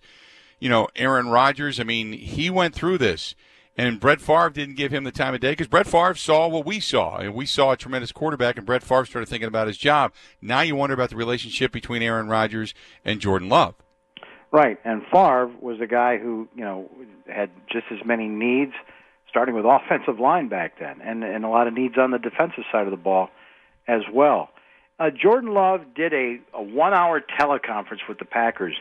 you 0.60 0.69
know, 0.69 0.88
Aaron 0.95 1.29
Rodgers. 1.29 1.79
I 1.79 1.83
mean, 1.83 2.13
he 2.13 2.49
went 2.49 2.73
through 2.75 2.97
this. 2.97 3.36
And 3.77 3.99
Brett 3.99 4.21
Favre 4.21 4.51
didn't 4.51 4.75
give 4.75 4.93
him 4.93 5.03
the 5.03 5.12
time 5.12 5.33
of 5.33 5.41
day 5.41 5.51
because 5.51 5.67
Brett 5.67 5.86
Favre 5.86 6.15
saw 6.15 6.47
what 6.47 6.65
we 6.65 6.79
saw. 6.79 7.17
And 7.17 7.33
we 7.33 7.45
saw 7.45 7.71
a 7.71 7.77
tremendous 7.77 8.13
quarterback, 8.13 8.55
and 8.55 8.65
Brett 8.65 8.83
Favre 8.83 9.05
started 9.05 9.27
thinking 9.27 9.49
about 9.49 9.67
his 9.67 9.77
job. 9.77 10.13
Now 10.41 10.62
you 10.62 10.77
wonder 10.77 10.93
about 10.93 11.10
the 11.10 11.17
relationship 11.17 11.73
between 11.73 12.01
Aaron 12.01 12.29
Rodgers 12.29 12.73
and 13.03 13.19
Jordan 13.19 13.49
Love. 13.49 13.75
Right. 14.55 14.79
And 14.85 15.01
Favre 15.11 15.51
was 15.59 15.79
a 15.81 15.87
guy 15.87 16.17
who, 16.17 16.47
you 16.55 16.63
know, 16.63 16.89
had 17.27 17.49
just 17.71 17.85
as 17.91 17.99
many 18.05 18.27
needs, 18.27 18.73
starting 19.29 19.55
with 19.55 19.65
offensive 19.69 20.19
line 20.19 20.47
back 20.47 20.79
then, 20.79 21.01
and, 21.01 21.23
and 21.23 21.43
a 21.43 21.49
lot 21.49 21.67
of 21.67 21.73
needs 21.73 21.95
on 21.97 22.11
the 22.11 22.19
defensive 22.19 22.63
side 22.71 22.85
of 22.85 22.91
the 22.91 22.97
ball 22.97 23.29
as 23.87 24.01
well. 24.11 24.49
Uh, 24.97 25.09
Jordan 25.09 25.53
Love 25.53 25.81
did 25.93 26.13
a, 26.13 26.39
a 26.53 26.63
one 26.63 26.93
hour 26.93 27.21
teleconference 27.39 28.07
with 28.07 28.17
the 28.17 28.25
Packers 28.25 28.75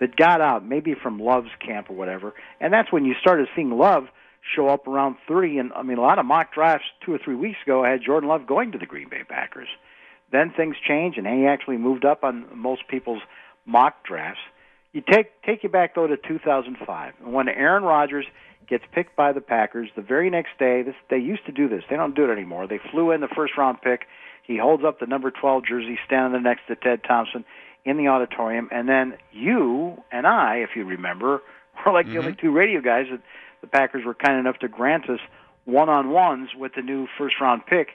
that 0.00 0.16
got 0.16 0.40
out, 0.40 0.66
maybe 0.66 0.94
from 1.00 1.20
Love's 1.20 1.50
camp 1.64 1.90
or 1.90 1.94
whatever. 1.94 2.34
And 2.60 2.72
that's 2.72 2.90
when 2.90 3.04
you 3.04 3.14
started 3.20 3.48
seeing 3.54 3.70
Love– 3.70 4.08
show 4.54 4.68
up 4.68 4.86
around 4.86 5.16
30. 5.28 5.58
And 5.58 5.72
I 5.74 5.82
mean, 5.82 5.98
a 5.98 6.02
lot 6.02 6.18
of 6.18 6.26
mock 6.26 6.52
drafts 6.52 6.86
two 7.04 7.12
or 7.12 7.18
three 7.18 7.34
weeks 7.34 7.58
ago 7.64 7.84
had 7.84 8.00
Jordan 8.04 8.28
Love 8.28 8.46
going 8.46 8.72
to 8.72 8.78
the 8.78 8.86
Green 8.86 9.08
Bay 9.08 9.22
Packers. 9.28 9.68
Then 10.32 10.52
things 10.56 10.76
changed, 10.86 11.18
and 11.18 11.26
he 11.26 11.46
actually 11.46 11.76
moved 11.76 12.04
up 12.04 12.22
on 12.22 12.46
most 12.54 12.86
people's 12.88 13.22
mock 13.66 14.04
drafts. 14.04 14.40
You 14.92 15.02
take 15.08 15.42
take 15.42 15.62
you 15.62 15.68
back 15.68 15.94
though 15.94 16.06
to 16.06 16.16
2005 16.16 17.14
when 17.24 17.48
Aaron 17.48 17.84
Rodgers 17.84 18.26
gets 18.68 18.84
picked 18.92 19.16
by 19.16 19.32
the 19.32 19.40
Packers. 19.40 19.88
The 19.94 20.02
very 20.02 20.30
next 20.30 20.58
day, 20.58 20.82
this 20.82 20.94
they 21.08 21.18
used 21.18 21.46
to 21.46 21.52
do 21.52 21.68
this. 21.68 21.82
They 21.88 21.96
don't 21.96 22.14
do 22.14 22.24
it 22.24 22.32
anymore. 22.32 22.66
They 22.66 22.80
flew 22.90 23.10
in 23.12 23.20
the 23.20 23.28
first 23.28 23.56
round 23.56 23.80
pick. 23.82 24.06
He 24.42 24.58
holds 24.58 24.84
up 24.84 24.98
the 24.98 25.06
number 25.06 25.30
12 25.30 25.64
jersey, 25.64 25.98
standing 26.06 26.42
next 26.42 26.66
to 26.68 26.76
Ted 26.76 27.02
Thompson 27.06 27.44
in 27.84 27.96
the 27.96 28.08
auditorium, 28.08 28.68
and 28.72 28.88
then 28.88 29.14
you 29.32 30.02
and 30.12 30.26
I, 30.26 30.56
if 30.56 30.70
you 30.74 30.84
remember, 30.84 31.40
were 31.86 31.92
like 31.92 32.06
mm-hmm. 32.06 32.14
the 32.14 32.20
only 32.20 32.36
two 32.40 32.50
radio 32.50 32.80
guys 32.80 33.06
that 33.10 33.20
the 33.60 33.66
Packers 33.66 34.04
were 34.04 34.14
kind 34.14 34.38
enough 34.38 34.58
to 34.58 34.68
grant 34.68 35.08
us 35.08 35.20
one-on-ones 35.66 36.50
with 36.58 36.72
the 36.74 36.82
new 36.82 37.06
first-round 37.16 37.64
pick. 37.66 37.88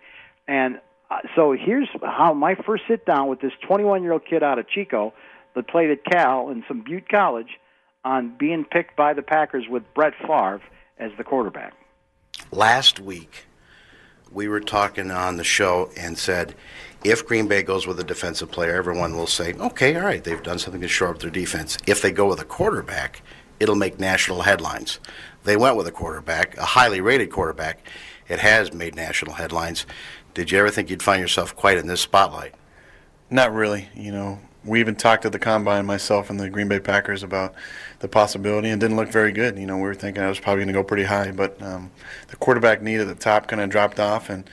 And 0.48 0.80
uh, 1.12 1.18
so 1.36 1.52
here's 1.52 1.90
how 2.02 2.34
my 2.34 2.56
first 2.56 2.84
sit 2.88 3.06
down 3.06 3.28
with 3.28 3.42
this 3.42 3.52
21-year-old 3.70 4.26
kid 4.28 4.44
out 4.44 4.60
of 4.60 4.68
Chico 4.70 5.14
that 5.56 5.68
played 5.68 5.90
at 5.90 6.04
Cal 6.06 6.50
and 6.50 6.64
some 6.68 6.82
Butte 6.82 7.10
College 7.10 7.60
on 8.04 8.36
being 8.38 8.66
picked 8.66 8.96
by 8.96 9.14
the 9.14 9.22
Packers 9.22 9.66
with 9.70 9.84
Brett 9.94 10.14
Favre 10.22 10.62
as 11.00 11.12
the 11.18 11.24
quarterback. 11.24 11.74
Last 12.52 13.00
week, 13.00 13.46
we 14.32 14.48
were 14.48 14.60
talking 14.60 15.12
on 15.12 15.38
the 15.38 15.44
show 15.44 15.90
and 15.98 16.18
said, 16.18 16.56
if 17.04 17.26
Green 17.26 17.48
Bay 17.48 17.64
goes 17.64 17.88
with 17.88 18.00
a 18.00 18.04
defensive 18.04 18.52
player, 18.52 18.76
everyone 18.76 19.16
will 19.16 19.28
say, 19.28 19.54
okay, 19.54 19.96
all 19.96 20.04
right, 20.04 20.24
they've 20.24 20.44
done 20.44 20.60
something 20.60 20.82
to 20.82 20.88
shore 20.88 21.10
up 21.10 21.20
their 21.20 21.30
defense. 21.30 21.78
If 21.88 22.02
they 22.02 22.12
go 22.12 22.28
with 22.28 22.42
a 22.42 22.46
quarterback, 22.46 23.22
it'll 23.60 23.76
make 23.76 24.00
national 24.00 24.42
headlines. 24.42 25.00
They 25.44 25.56
went 25.56 25.78
with 25.78 25.88
a 25.88 25.92
quarterback, 25.92 26.58
a 26.58 26.66
highly 26.66 27.02
rated 27.02 27.32
quarterback. 27.32 27.88
It 28.28 28.40
has 28.40 28.74
made 28.74 28.96
national 28.96 29.36
headlines. 29.36 29.86
Did 30.34 30.52
you 30.52 30.60
ever 30.60 30.70
think 30.70 30.90
you'd 30.90 31.04
find 31.04 31.22
yourself 31.22 31.56
quite 31.56 31.78
in 31.78 31.88
this 31.88 32.02
spotlight? 32.02 32.56
Not 33.30 33.54
really. 33.54 33.88
You 33.96 34.12
know, 34.12 34.40
we 34.66 34.80
even 34.80 34.96
talked 34.96 35.26
at 35.26 35.32
the 35.32 35.40
combine, 35.40 35.86
myself 35.86 36.30
and 36.30 36.40
the 36.40 36.50
Green 36.50 36.68
Bay 36.68 36.80
Packers, 36.80 37.24
about 37.24 37.54
the 38.00 38.08
possibility, 38.08 38.70
and 38.70 38.82
didn't 38.82 38.98
look 38.98 39.10
very 39.10 39.32
good. 39.32 39.58
You 39.58 39.66
know, 39.66 39.78
we 39.78 39.84
were 39.84 39.96
thinking 39.96 40.24
I 40.24 40.30
was 40.30 40.40
probably 40.40 40.64
going 40.64 40.74
to 40.74 40.80
go 40.80 40.84
pretty 40.84 41.04
high, 41.04 41.32
but 41.32 41.62
um, 41.62 41.92
the 42.28 42.36
quarterback 42.36 42.82
need 42.82 43.00
at 43.00 43.08
the 43.08 43.16
top 43.16 43.48
kind 43.48 43.62
of 43.62 43.70
dropped 43.70 44.00
off, 44.00 44.30
and 44.30 44.50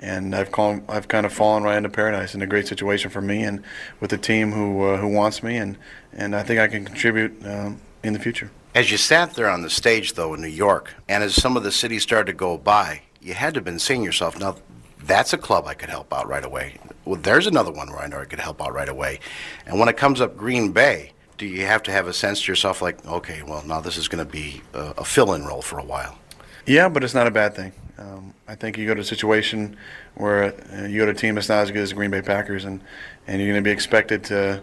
and 0.00 0.34
I've 0.34 0.50
called, 0.50 0.82
I've 0.88 1.06
kind 1.06 1.24
of 1.24 1.32
fallen 1.32 1.62
right 1.62 1.76
into 1.76 1.88
paradise 1.88 2.34
in 2.34 2.42
a 2.42 2.46
great 2.46 2.66
situation 2.66 3.08
for 3.08 3.20
me 3.20 3.44
and 3.44 3.62
with 4.00 4.12
a 4.12 4.18
team 4.18 4.50
who 4.50 4.82
uh, 4.82 4.96
who 4.96 5.08
wants 5.08 5.42
me, 5.42 5.56
and 5.56 5.78
and 6.12 6.34
I 6.34 6.42
think 6.42 6.58
I 6.58 6.68
can 6.68 6.84
contribute 6.84 7.46
um, 7.46 7.80
in 8.02 8.12
the 8.12 8.18
future. 8.18 8.50
As 8.74 8.90
you 8.90 8.96
sat 8.96 9.34
there 9.34 9.50
on 9.50 9.62
the 9.62 9.70
stage, 9.70 10.14
though, 10.14 10.34
in 10.34 10.40
New 10.40 10.48
York, 10.48 10.94
and 11.08 11.22
as 11.22 11.34
some 11.34 11.56
of 11.56 11.62
the 11.62 11.70
cities 11.70 12.02
started 12.02 12.32
to 12.32 12.36
go 12.36 12.56
by, 12.56 13.02
you 13.20 13.34
had 13.34 13.54
to 13.54 13.58
have 13.58 13.64
been 13.64 13.78
seeing 13.78 14.02
yourself, 14.02 14.38
now, 14.38 14.56
that's 15.06 15.32
a 15.32 15.38
club 15.38 15.66
I 15.66 15.74
could 15.74 15.88
help 15.88 16.12
out 16.12 16.28
right 16.28 16.44
away. 16.44 16.76
Well, 17.04 17.20
there's 17.20 17.46
another 17.46 17.72
one 17.72 17.90
where 17.90 18.00
I 18.00 18.06
know 18.06 18.18
I 18.18 18.24
could 18.24 18.40
help 18.40 18.62
out 18.62 18.72
right 18.72 18.88
away. 18.88 19.20
And 19.66 19.78
when 19.78 19.88
it 19.88 19.96
comes 19.96 20.20
up 20.20 20.36
Green 20.36 20.72
Bay, 20.72 21.12
do 21.38 21.46
you 21.46 21.66
have 21.66 21.82
to 21.84 21.92
have 21.92 22.06
a 22.06 22.12
sense 22.12 22.42
to 22.42 22.52
yourself 22.52 22.82
like, 22.82 23.04
okay, 23.06 23.42
well, 23.42 23.64
now 23.66 23.80
this 23.80 23.96
is 23.96 24.08
going 24.08 24.24
to 24.24 24.30
be 24.30 24.62
a, 24.74 24.94
a 24.98 25.04
fill 25.04 25.34
in 25.34 25.44
role 25.44 25.62
for 25.62 25.78
a 25.78 25.84
while? 25.84 26.18
Yeah, 26.66 26.88
but 26.88 27.02
it's 27.02 27.14
not 27.14 27.26
a 27.26 27.30
bad 27.30 27.54
thing. 27.54 27.72
Um, 27.98 28.34
I 28.46 28.54
think 28.54 28.78
you 28.78 28.86
go 28.86 28.94
to 28.94 29.00
a 29.00 29.04
situation 29.04 29.76
where 30.14 30.54
uh, 30.72 30.86
you 30.86 30.98
go 30.98 31.06
to 31.06 31.12
a 31.12 31.14
team 31.14 31.34
that's 31.34 31.48
not 31.48 31.62
as 31.62 31.70
good 31.70 31.82
as 31.82 31.90
the 31.90 31.96
Green 31.96 32.10
Bay 32.10 32.22
Packers, 32.22 32.64
and, 32.64 32.80
and 33.26 33.40
you're 33.40 33.50
going 33.50 33.62
to 33.62 33.66
be 33.68 33.72
expected 33.72 34.24
to 34.24 34.62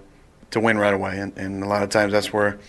to 0.52 0.60
win 0.60 0.78
right 0.78 0.94
away. 0.94 1.20
And, 1.20 1.38
and 1.38 1.64
a 1.64 1.68
lot 1.68 1.84
of 1.84 1.90
times 1.90 2.12
that's 2.12 2.34
where 2.34 2.60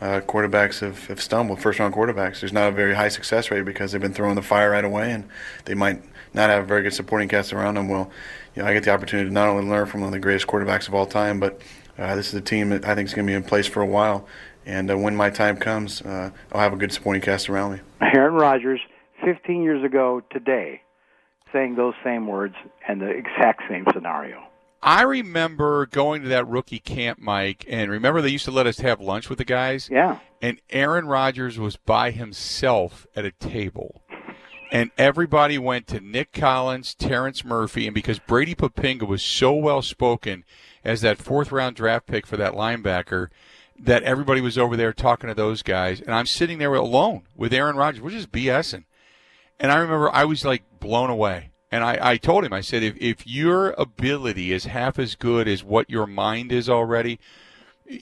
uh, 0.00 0.20
quarterbacks 0.20 0.80
have, 0.80 1.06
have 1.06 1.20
stumbled, 1.20 1.60
first 1.60 1.78
round 1.78 1.94
quarterbacks. 1.94 2.40
There's 2.40 2.52
not 2.52 2.68
a 2.68 2.72
very 2.72 2.94
high 2.94 3.08
success 3.08 3.50
rate 3.50 3.64
because 3.64 3.92
they've 3.92 4.00
been 4.00 4.14
throwing 4.14 4.34
the 4.34 4.42
fire 4.42 4.70
right 4.70 4.84
away 4.84 5.12
and 5.12 5.28
they 5.64 5.74
might 5.74 6.02
not 6.34 6.50
have 6.50 6.62
a 6.62 6.66
very 6.66 6.82
good 6.82 6.94
supporting 6.94 7.28
cast 7.28 7.52
around 7.52 7.76
him. 7.76 7.88
Well, 7.88 8.10
you 8.54 8.62
know, 8.62 8.68
I 8.68 8.72
get 8.72 8.84
the 8.84 8.92
opportunity 8.92 9.28
to 9.28 9.32
not 9.32 9.48
only 9.48 9.68
learn 9.68 9.86
from 9.86 10.00
one 10.00 10.08
of 10.08 10.12
the 10.12 10.20
greatest 10.20 10.46
quarterbacks 10.46 10.88
of 10.88 10.94
all 10.94 11.06
time, 11.06 11.40
but 11.40 11.60
uh, 11.98 12.14
this 12.16 12.28
is 12.28 12.34
a 12.34 12.40
team 12.40 12.70
that 12.70 12.84
I 12.84 12.94
think 12.94 13.08
is 13.08 13.14
going 13.14 13.26
to 13.26 13.30
be 13.30 13.34
in 13.34 13.42
place 13.42 13.66
for 13.66 13.82
a 13.82 13.86
while. 13.86 14.26
And 14.66 14.90
uh, 14.90 14.98
when 14.98 15.16
my 15.16 15.30
time 15.30 15.56
comes, 15.56 16.02
uh, 16.02 16.30
I'll 16.52 16.60
have 16.60 16.72
a 16.72 16.76
good 16.76 16.92
supporting 16.92 17.22
cast 17.22 17.48
around 17.48 17.72
me. 17.72 17.80
Aaron 18.00 18.34
Rodgers, 18.34 18.80
15 19.24 19.62
years 19.62 19.84
ago 19.84 20.22
today, 20.30 20.82
saying 21.52 21.74
those 21.74 21.94
same 22.04 22.26
words 22.26 22.54
and 22.86 23.00
the 23.00 23.08
exact 23.08 23.62
same 23.68 23.84
scenario. 23.92 24.42
I 24.82 25.02
remember 25.02 25.86
going 25.86 26.22
to 26.22 26.28
that 26.28 26.48
rookie 26.48 26.78
camp, 26.78 27.18
Mike, 27.18 27.66
and 27.68 27.90
remember 27.90 28.22
they 28.22 28.30
used 28.30 28.46
to 28.46 28.50
let 28.50 28.66
us 28.66 28.78
have 28.80 29.00
lunch 29.00 29.28
with 29.28 29.38
the 29.38 29.44
guys? 29.44 29.90
Yeah. 29.90 30.18
And 30.40 30.58
Aaron 30.70 31.06
Rodgers 31.06 31.58
was 31.58 31.76
by 31.76 32.12
himself 32.12 33.06
at 33.14 33.26
a 33.26 33.30
table. 33.30 34.02
And 34.72 34.90
everybody 34.96 35.58
went 35.58 35.88
to 35.88 36.00
Nick 36.00 36.32
Collins, 36.32 36.94
Terrence 36.94 37.44
Murphy, 37.44 37.86
and 37.86 37.94
because 37.94 38.20
Brady 38.20 38.54
Poppinga 38.54 39.06
was 39.06 39.22
so 39.22 39.52
well 39.52 39.82
spoken 39.82 40.44
as 40.84 41.00
that 41.00 41.18
fourth 41.18 41.50
round 41.50 41.76
draft 41.76 42.06
pick 42.06 42.26
for 42.26 42.36
that 42.36 42.52
linebacker, 42.52 43.28
that 43.78 44.02
everybody 44.04 44.40
was 44.40 44.58
over 44.58 44.76
there 44.76 44.92
talking 44.92 45.28
to 45.28 45.34
those 45.34 45.62
guys. 45.62 46.00
And 46.00 46.14
I'm 46.14 46.26
sitting 46.26 46.58
there 46.58 46.74
alone 46.74 47.22
with 47.34 47.52
Aaron 47.52 47.76
Rodgers. 47.76 48.00
We're 48.00 48.10
just 48.10 48.30
BSing. 48.30 48.84
And 49.58 49.72
I 49.72 49.78
remember 49.78 50.10
I 50.14 50.24
was 50.24 50.44
like 50.44 50.62
blown 50.78 51.10
away. 51.10 51.50
And 51.72 51.84
I, 51.84 51.98
I 52.00 52.16
told 52.16 52.44
him, 52.44 52.52
I 52.52 52.62
said, 52.62 52.82
if, 52.82 52.96
if 52.96 53.26
your 53.26 53.70
ability 53.78 54.52
is 54.52 54.64
half 54.64 54.98
as 54.98 55.14
good 55.14 55.46
as 55.46 55.62
what 55.62 55.88
your 55.88 56.06
mind 56.06 56.50
is 56.50 56.68
already, 56.68 57.20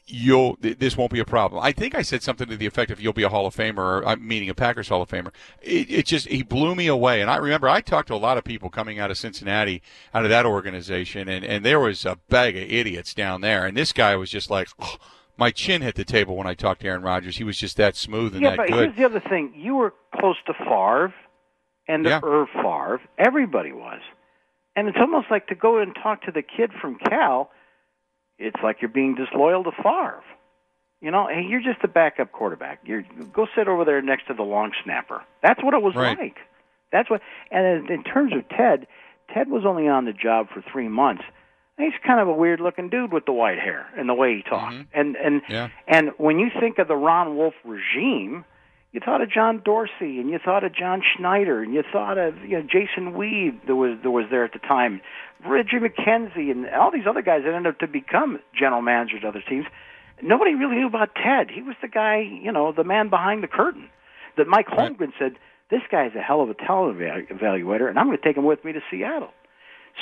you'll 0.06 0.56
this 0.60 0.96
won't 0.96 1.12
be 1.12 1.20
a 1.20 1.24
problem. 1.24 1.62
I 1.62 1.72
think 1.72 1.94
I 1.94 2.02
said 2.02 2.22
something 2.22 2.48
to 2.48 2.56
the 2.56 2.66
effect 2.66 2.90
of 2.90 3.00
you'll 3.00 3.12
be 3.12 3.22
a 3.22 3.28
Hall 3.28 3.46
of 3.46 3.54
Famer, 3.54 3.78
or 3.78 4.06
I'm 4.06 4.26
meaning 4.26 4.48
a 4.48 4.54
Packers 4.54 4.88
Hall 4.88 5.02
of 5.02 5.08
Famer. 5.08 5.32
It, 5.62 5.90
it, 5.90 6.06
just 6.06 6.28
he 6.28 6.42
blew 6.42 6.74
me 6.74 6.86
away. 6.86 7.20
And 7.20 7.30
I 7.30 7.36
remember 7.36 7.68
I 7.68 7.80
talked 7.80 8.08
to 8.08 8.14
a 8.14 8.16
lot 8.16 8.38
of 8.38 8.44
people 8.44 8.70
coming 8.70 8.98
out 8.98 9.10
of 9.10 9.18
Cincinnati, 9.18 9.82
out 10.12 10.24
of 10.24 10.30
that 10.30 10.46
organization, 10.46 11.28
and 11.28 11.44
and 11.44 11.64
there 11.64 11.80
was 11.80 12.04
a 12.04 12.18
bag 12.28 12.56
of 12.56 12.62
idiots 12.62 13.14
down 13.14 13.40
there, 13.40 13.64
and 13.66 13.76
this 13.76 13.92
guy 13.92 14.16
was 14.16 14.30
just 14.30 14.50
like. 14.50 14.68
Oh, 14.78 14.96
my 15.40 15.52
chin 15.52 15.82
hit 15.82 15.94
the 15.94 16.04
table 16.04 16.36
when 16.36 16.48
I 16.48 16.54
talked 16.54 16.80
to 16.80 16.88
Aaron 16.88 17.02
Rodgers. 17.02 17.36
He 17.36 17.44
was 17.44 17.56
just 17.56 17.76
that 17.76 17.94
smooth 17.94 18.34
and 18.34 18.42
yeah, 18.42 18.50
that 18.50 18.56
but 18.56 18.68
good. 18.70 18.76
here's 18.86 18.96
the 18.96 19.04
other 19.04 19.20
thing: 19.20 19.52
you 19.54 19.76
were 19.76 19.94
close 20.18 20.34
to 20.46 20.52
Favre, 20.52 21.14
and 21.86 22.04
the 22.04 22.08
Yeah. 22.10 22.20
Irv 22.24 22.48
Favre. 22.54 23.00
Everybody 23.18 23.70
was, 23.70 24.00
and 24.74 24.88
it's 24.88 24.98
almost 25.00 25.28
like 25.30 25.46
to 25.46 25.54
go 25.54 25.78
and 25.78 25.94
talk 25.94 26.22
to 26.22 26.32
the 26.32 26.42
kid 26.42 26.72
from 26.80 26.98
Cal. 27.08 27.50
It's 28.38 28.56
like 28.62 28.80
you're 28.80 28.88
being 28.90 29.14
disloyal 29.14 29.64
to 29.64 29.72
Favre. 29.72 30.22
You 31.00 31.10
know, 31.12 31.28
hey, 31.28 31.44
you're 31.48 31.60
just 31.60 31.82
a 31.84 31.88
backup 31.88 32.32
quarterback. 32.32 32.80
You're 32.84 33.02
go 33.32 33.46
sit 33.56 33.68
over 33.68 33.84
there 33.84 34.02
next 34.02 34.26
to 34.28 34.34
the 34.34 34.42
long 34.42 34.72
snapper. 34.84 35.22
That's 35.42 35.62
what 35.62 35.74
it 35.74 35.82
was 35.82 35.94
Right. 35.94 36.18
like. 36.18 36.36
That's 36.90 37.08
what. 37.10 37.20
And 37.50 37.66
in 37.88 37.92
in 37.92 38.04
terms 38.04 38.32
of 38.32 38.48
Ted, 38.48 38.86
Ted 39.32 39.48
was 39.48 39.64
only 39.64 39.86
on 39.88 40.06
the 40.06 40.12
job 40.12 40.48
for 40.52 40.60
three 40.72 40.88
months. 40.88 41.22
He's 41.76 41.92
kind 42.04 42.18
of 42.18 42.26
a 42.26 42.32
weird 42.32 42.58
looking 42.58 42.88
dude 42.88 43.12
with 43.12 43.24
the 43.26 43.32
white 43.32 43.60
hair 43.60 43.86
and 43.96 44.08
the 44.08 44.14
way 44.14 44.34
he 44.36 44.42
talked. 44.42 44.74
Mm-hmm. 44.74 44.98
And 45.00 45.16
and 45.16 45.42
Yeah. 45.48 45.68
and 45.86 46.10
when 46.16 46.40
you 46.40 46.50
think 46.58 46.78
of 46.78 46.88
the 46.88 46.96
Ron 46.96 47.36
Wolf 47.36 47.54
regime, 47.64 48.44
you 48.92 49.00
thought 49.04 49.20
of 49.20 49.30
John 49.30 49.62
Dorsey 49.64 50.18
and 50.18 50.30
you 50.30 50.38
thought 50.42 50.64
of 50.64 50.74
John 50.74 51.02
Schneider 51.02 51.62
and 51.62 51.74
you 51.74 51.82
thought 51.92 52.16
of 52.16 52.38
you 52.42 52.58
know 52.58 52.62
Jason 52.62 53.14
Weed 53.14 53.60
that 53.66 53.76
was 53.76 53.98
that 54.02 54.10
was 54.10 54.26
there 54.30 54.44
at 54.44 54.52
the 54.52 54.58
time, 54.58 55.00
Reggie 55.46 55.78
McKenzie 55.78 56.50
and 56.50 56.66
all 56.70 56.90
these 56.90 57.06
other 57.08 57.22
guys 57.22 57.42
that 57.44 57.54
ended 57.54 57.74
up 57.74 57.80
to 57.80 57.86
become 57.86 58.40
general 58.58 58.82
managers 58.82 59.20
of 59.22 59.28
other 59.28 59.44
teams. 59.46 59.66
Nobody 60.22 60.54
really 60.54 60.76
knew 60.76 60.88
about 60.88 61.14
Ted. 61.14 61.48
He 61.50 61.62
was 61.62 61.76
the 61.80 61.88
guy, 61.88 62.18
you 62.18 62.50
know, 62.50 62.72
the 62.72 62.82
man 62.82 63.08
behind 63.08 63.42
the 63.42 63.48
curtain. 63.48 63.88
That 64.36 64.48
Mike 64.48 64.66
Holmgren 64.68 65.12
said, 65.18 65.36
"This 65.70 65.82
guy's 65.90 66.14
a 66.14 66.20
hell 66.20 66.40
of 66.40 66.50
a 66.50 66.54
talent 66.54 66.98
evaluator, 66.98 67.88
and 67.88 67.98
I'm 67.98 68.06
going 68.06 68.16
to 68.16 68.22
take 68.22 68.36
him 68.36 68.44
with 68.44 68.64
me 68.64 68.72
to 68.72 68.80
Seattle." 68.90 69.32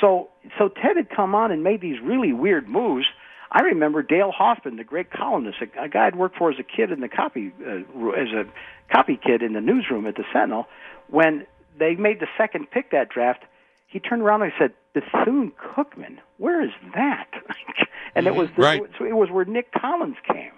So, 0.00 0.28
so 0.58 0.68
Ted 0.68 0.96
had 0.96 1.10
come 1.10 1.34
on 1.34 1.50
and 1.50 1.62
made 1.64 1.80
these 1.80 2.00
really 2.00 2.32
weird 2.32 2.68
moves. 2.68 3.06
I 3.50 3.62
remember 3.62 4.02
Dale 4.02 4.32
Hoffman, 4.32 4.76
the 4.76 4.84
great 4.84 5.10
columnist, 5.10 5.58
a, 5.60 5.84
a 5.84 5.88
guy 5.88 6.06
I'd 6.06 6.16
worked 6.16 6.36
for 6.36 6.50
as 6.50 6.58
a 6.58 6.62
kid 6.64 6.90
in 6.90 7.00
the 7.00 7.08
copy, 7.08 7.52
uh, 7.66 8.10
as 8.10 8.28
a 8.32 8.44
copy 8.92 9.18
kid 9.22 9.42
in 9.42 9.52
the 9.52 9.60
newsroom 9.60 10.06
at 10.06 10.16
the 10.16 10.24
Sentinel. 10.32 10.66
When 11.08 11.46
they 11.78 11.94
made 11.94 12.20
the 12.20 12.28
second 12.36 12.70
pick 12.70 12.90
that 12.90 13.08
draft, 13.08 13.44
he 13.88 14.00
turned 14.00 14.22
around 14.22 14.42
and 14.42 14.52
said, 14.58 14.72
"Bethune 14.94 15.52
Cookman, 15.52 16.18
where 16.38 16.62
is 16.62 16.72
that?" 16.94 17.28
and 18.14 18.26
it 18.26 18.34
was 18.34 18.48
the, 18.56 18.62
Right. 18.62 18.82
so 18.98 19.04
it 19.04 19.16
was 19.16 19.30
where 19.30 19.44
Nick 19.44 19.72
Collins 19.72 20.16
came. 20.26 20.52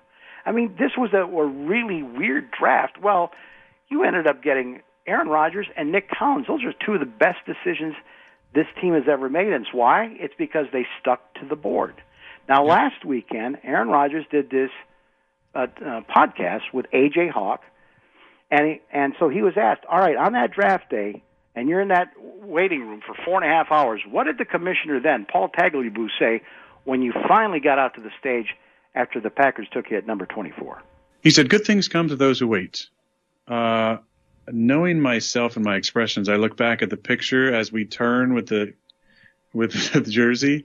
I 0.47 0.53
mean, 0.53 0.75
this 0.79 0.93
was 0.97 1.13
a, 1.13 1.19
a 1.19 1.47
really 1.47 2.03
weird 2.03 2.51
draft. 2.51 2.99
Well, 3.03 3.33
you 3.89 4.03
ended 4.05 4.27
up 4.27 4.43
getting 4.43 4.81
Aaron 5.07 5.29
Rodgers 5.29 5.67
and 5.77 5.93
Nick 5.93 6.11
Collins. 6.11 6.47
Those 6.47 6.65
are 6.65 6.73
two 6.73 6.95
of 6.95 7.01
the 7.01 7.07
best 7.07 7.39
decisions 7.45 7.95
this 8.55 8.67
team 8.81 8.95
has 8.95 9.05
ever 9.09 9.29
made. 9.29 9.49
And 9.53 9.67
it's 9.67 9.75
why? 9.75 10.17
It's 10.19 10.35
because 10.39 10.67
they 10.73 10.87
stuck 11.01 11.35
to 11.35 11.47
the 11.47 11.57
board. 11.57 11.95
Now, 12.49 12.65
last 12.65 13.05
weekend, 13.05 13.59
Aaron 13.63 13.89
Rodgers 13.89 14.25
did 14.31 14.51
this 14.51 14.71
uh, 15.55 15.67
uh, 15.85 16.01
podcast 16.09 16.63
with 16.73 16.87
AJ 16.93 17.31
Hawk, 17.31 17.61
and 18.51 18.67
he, 18.67 18.81
and 18.91 19.15
so 19.19 19.29
he 19.29 19.43
was 19.43 19.55
asked, 19.57 19.85
"All 19.89 19.99
right, 19.99 20.17
on 20.17 20.33
that 20.33 20.53
draft 20.53 20.89
day, 20.91 21.23
and 21.55 21.69
you're 21.69 21.81
in 21.81 21.89
that 21.89 22.13
waiting 22.43 22.81
room 22.87 23.03
for 23.07 23.15
four 23.25 23.43
and 23.43 23.51
a 23.51 23.55
half 23.55 23.71
hours. 23.71 24.01
What 24.11 24.25
did 24.25 24.39
the 24.39 24.47
commissioner 24.47 24.99
then, 25.01 25.27
Paul 25.31 25.51
Tagliabue, 25.51 26.09
say 26.19 26.43
when 26.85 27.03
you 27.03 27.13
finally 27.29 27.61
got 27.61 27.79
out 27.79 27.95
to 27.95 28.01
the 28.01 28.11
stage 28.19 28.55
after 28.95 29.21
the 29.21 29.31
Packers 29.31 29.69
took 29.71 29.91
you 29.91 29.99
at 29.99 30.07
number 30.07 30.25
24?" 30.25 30.83
He 31.23 31.31
said, 31.31 31.51
"Good 31.51 31.67
things 31.67 31.89
come 31.89 32.09
to 32.09 32.17
those 32.17 32.39
who 32.39 32.49
wait." 32.49 32.87
Uh, 33.47 33.99
knowing 34.51 35.01
myself 35.01 35.57
and 35.57 35.65
my 35.65 35.77
expressions, 35.77 36.29
I 36.29 36.37
look 36.37 36.57
back 36.57 36.81
at 36.81 36.89
the 36.89 36.97
picture 36.97 37.55
as 37.55 37.71
we 37.71 37.85
turn 37.85 38.33
with 38.33 38.47
the 38.47 38.73
with 39.53 39.73
the 39.93 40.01
jersey, 40.01 40.65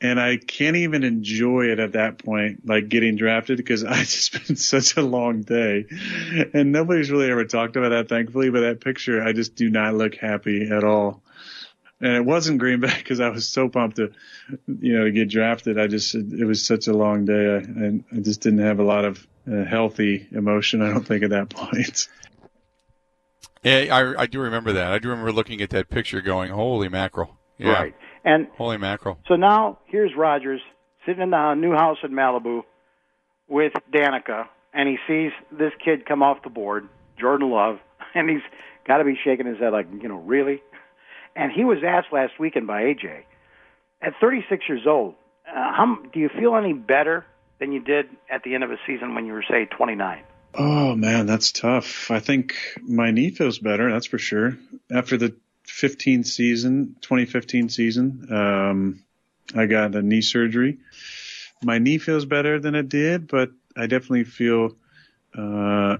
and 0.00 0.20
I 0.20 0.36
can't 0.36 0.76
even 0.76 1.02
enjoy 1.02 1.66
it 1.66 1.80
at 1.80 1.92
that 1.92 2.18
point, 2.18 2.66
like 2.66 2.88
getting 2.88 3.16
drafted, 3.16 3.56
because 3.56 3.84
I 3.84 3.98
just 3.98 4.46
been 4.46 4.56
such 4.56 4.96
a 4.96 5.02
long 5.02 5.42
day, 5.42 5.86
and 6.54 6.72
nobody's 6.72 7.10
really 7.10 7.30
ever 7.30 7.44
talked 7.44 7.76
about 7.76 7.90
that, 7.90 8.08
thankfully. 8.08 8.50
But 8.50 8.60
that 8.60 8.80
picture, 8.80 9.22
I 9.22 9.32
just 9.32 9.54
do 9.54 9.70
not 9.70 9.94
look 9.94 10.14
happy 10.16 10.70
at 10.70 10.84
all. 10.84 11.22
And 12.00 12.12
it 12.12 12.24
wasn't 12.24 12.58
Green 12.58 12.78
Bay 12.80 12.94
because 12.96 13.18
I 13.18 13.28
was 13.28 13.48
so 13.48 13.68
pumped 13.68 13.96
to, 13.96 14.12
you 14.68 14.96
know, 14.96 15.04
to 15.04 15.10
get 15.10 15.28
drafted. 15.28 15.80
I 15.80 15.88
just 15.88 16.14
it 16.14 16.44
was 16.44 16.64
such 16.64 16.86
a 16.86 16.92
long 16.92 17.24
day, 17.24 17.54
I, 17.54 17.56
and 17.56 18.04
I 18.12 18.20
just 18.20 18.40
didn't 18.40 18.60
have 18.60 18.78
a 18.78 18.84
lot 18.84 19.04
of 19.04 19.26
uh, 19.50 19.64
healthy 19.64 20.28
emotion. 20.30 20.80
I 20.80 20.90
don't 20.90 21.06
think 21.06 21.24
at 21.24 21.30
that 21.30 21.48
point. 21.50 22.06
Yeah, 23.64 23.86
I, 23.90 24.22
I 24.22 24.26
do 24.26 24.40
remember 24.40 24.72
that. 24.74 24.92
I 24.92 25.00
do 25.00 25.08
remember 25.08 25.32
looking 25.32 25.60
at 25.60 25.70
that 25.70 25.90
picture 25.90 26.20
going, 26.20 26.52
holy 26.52 26.88
mackerel. 26.88 27.36
Yeah. 27.58 27.72
Right. 27.72 27.94
And 28.24 28.48
Holy 28.56 28.78
mackerel. 28.78 29.18
So 29.28 29.36
now 29.36 29.78
here's 29.86 30.12
Rodgers 30.16 30.60
sitting 31.06 31.22
in 31.22 31.30
the 31.30 31.54
new 31.54 31.72
house 31.72 31.98
in 32.02 32.10
Malibu 32.10 32.62
with 33.48 33.72
Danica, 33.92 34.46
and 34.74 34.88
he 34.88 34.96
sees 35.06 35.32
this 35.50 35.72
kid 35.82 36.06
come 36.06 36.22
off 36.22 36.42
the 36.42 36.50
board, 36.50 36.88
Jordan 37.18 37.50
Love, 37.50 37.78
and 38.14 38.28
he's 38.28 38.42
got 38.86 38.98
to 38.98 39.04
be 39.04 39.18
shaking 39.24 39.46
his 39.46 39.58
head 39.58 39.72
like, 39.72 39.86
you 40.02 40.08
know, 40.08 40.18
really? 40.18 40.62
And 41.34 41.52
he 41.52 41.64
was 41.64 41.78
asked 41.86 42.08
last 42.12 42.32
weekend 42.38 42.66
by 42.66 42.82
AJ, 42.82 43.22
at 44.02 44.12
36 44.20 44.64
years 44.68 44.82
old, 44.86 45.14
uh, 45.48 45.54
how, 45.54 45.98
do 46.12 46.20
you 46.20 46.28
feel 46.28 46.56
any 46.56 46.72
better 46.72 47.24
than 47.58 47.72
you 47.72 47.80
did 47.80 48.06
at 48.30 48.42
the 48.42 48.54
end 48.54 48.64
of 48.64 48.70
a 48.70 48.76
season 48.86 49.14
when 49.14 49.26
you 49.26 49.32
were, 49.32 49.44
say, 49.48 49.66
29? 49.66 50.22
Oh 50.54 50.94
man, 50.96 51.26
that's 51.26 51.52
tough. 51.52 52.10
I 52.10 52.20
think 52.20 52.56
my 52.82 53.10
knee 53.10 53.30
feels 53.30 53.58
better. 53.58 53.90
That's 53.92 54.06
for 54.06 54.18
sure. 54.18 54.56
After 54.90 55.16
the 55.16 55.36
15 55.68 56.24
season, 56.24 56.96
2015 57.00 57.68
season, 57.68 58.32
um, 58.32 59.02
I 59.54 59.66
got 59.66 59.94
a 59.94 60.02
knee 60.02 60.20
surgery. 60.20 60.78
My 61.62 61.78
knee 61.78 61.98
feels 61.98 62.24
better 62.24 62.58
than 62.58 62.74
it 62.74 62.88
did, 62.88 63.28
but 63.28 63.50
I 63.76 63.86
definitely 63.86 64.24
feel, 64.24 64.76
uh, 65.36 65.98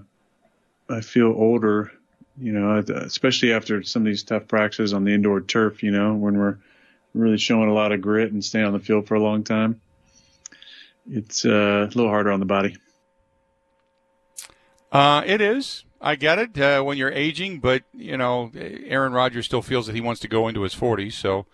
I 0.89 1.01
feel 1.01 1.27
older, 1.27 1.91
you 2.39 2.51
know, 2.51 2.77
especially 2.77 3.53
after 3.53 3.83
some 3.83 4.03
of 4.03 4.05
these 4.05 4.23
tough 4.23 4.47
practices 4.47 4.93
on 4.93 5.03
the 5.03 5.13
indoor 5.13 5.41
turf, 5.41 5.83
you 5.83 5.91
know, 5.91 6.13
when 6.13 6.37
we're 6.37 6.57
really 7.13 7.37
showing 7.37 7.69
a 7.69 7.73
lot 7.73 7.91
of 7.91 8.01
grit 8.01 8.31
and 8.31 8.43
staying 8.43 8.65
on 8.65 8.73
the 8.73 8.79
field 8.79 9.07
for 9.07 9.15
a 9.15 9.21
long 9.21 9.43
time. 9.43 9.81
It's 11.09 11.43
uh, 11.45 11.87
a 11.89 11.95
little 11.95 12.09
harder 12.09 12.31
on 12.31 12.39
the 12.39 12.45
body. 12.45 12.77
Uh, 14.91 15.23
it 15.25 15.41
is. 15.41 15.83
I 16.01 16.15
get 16.15 16.39
it 16.39 16.59
uh, 16.59 16.81
when 16.81 16.97
you're 16.97 17.11
aging, 17.11 17.59
but 17.59 17.83
you 17.93 18.17
know, 18.17 18.51
Aaron 18.55 19.13
Rodgers 19.13 19.45
still 19.45 19.61
feels 19.61 19.87
that 19.87 19.95
he 19.95 20.01
wants 20.01 20.21
to 20.21 20.27
go 20.27 20.47
into 20.47 20.61
his 20.61 20.73
40s. 20.73 21.13
So 21.13 21.45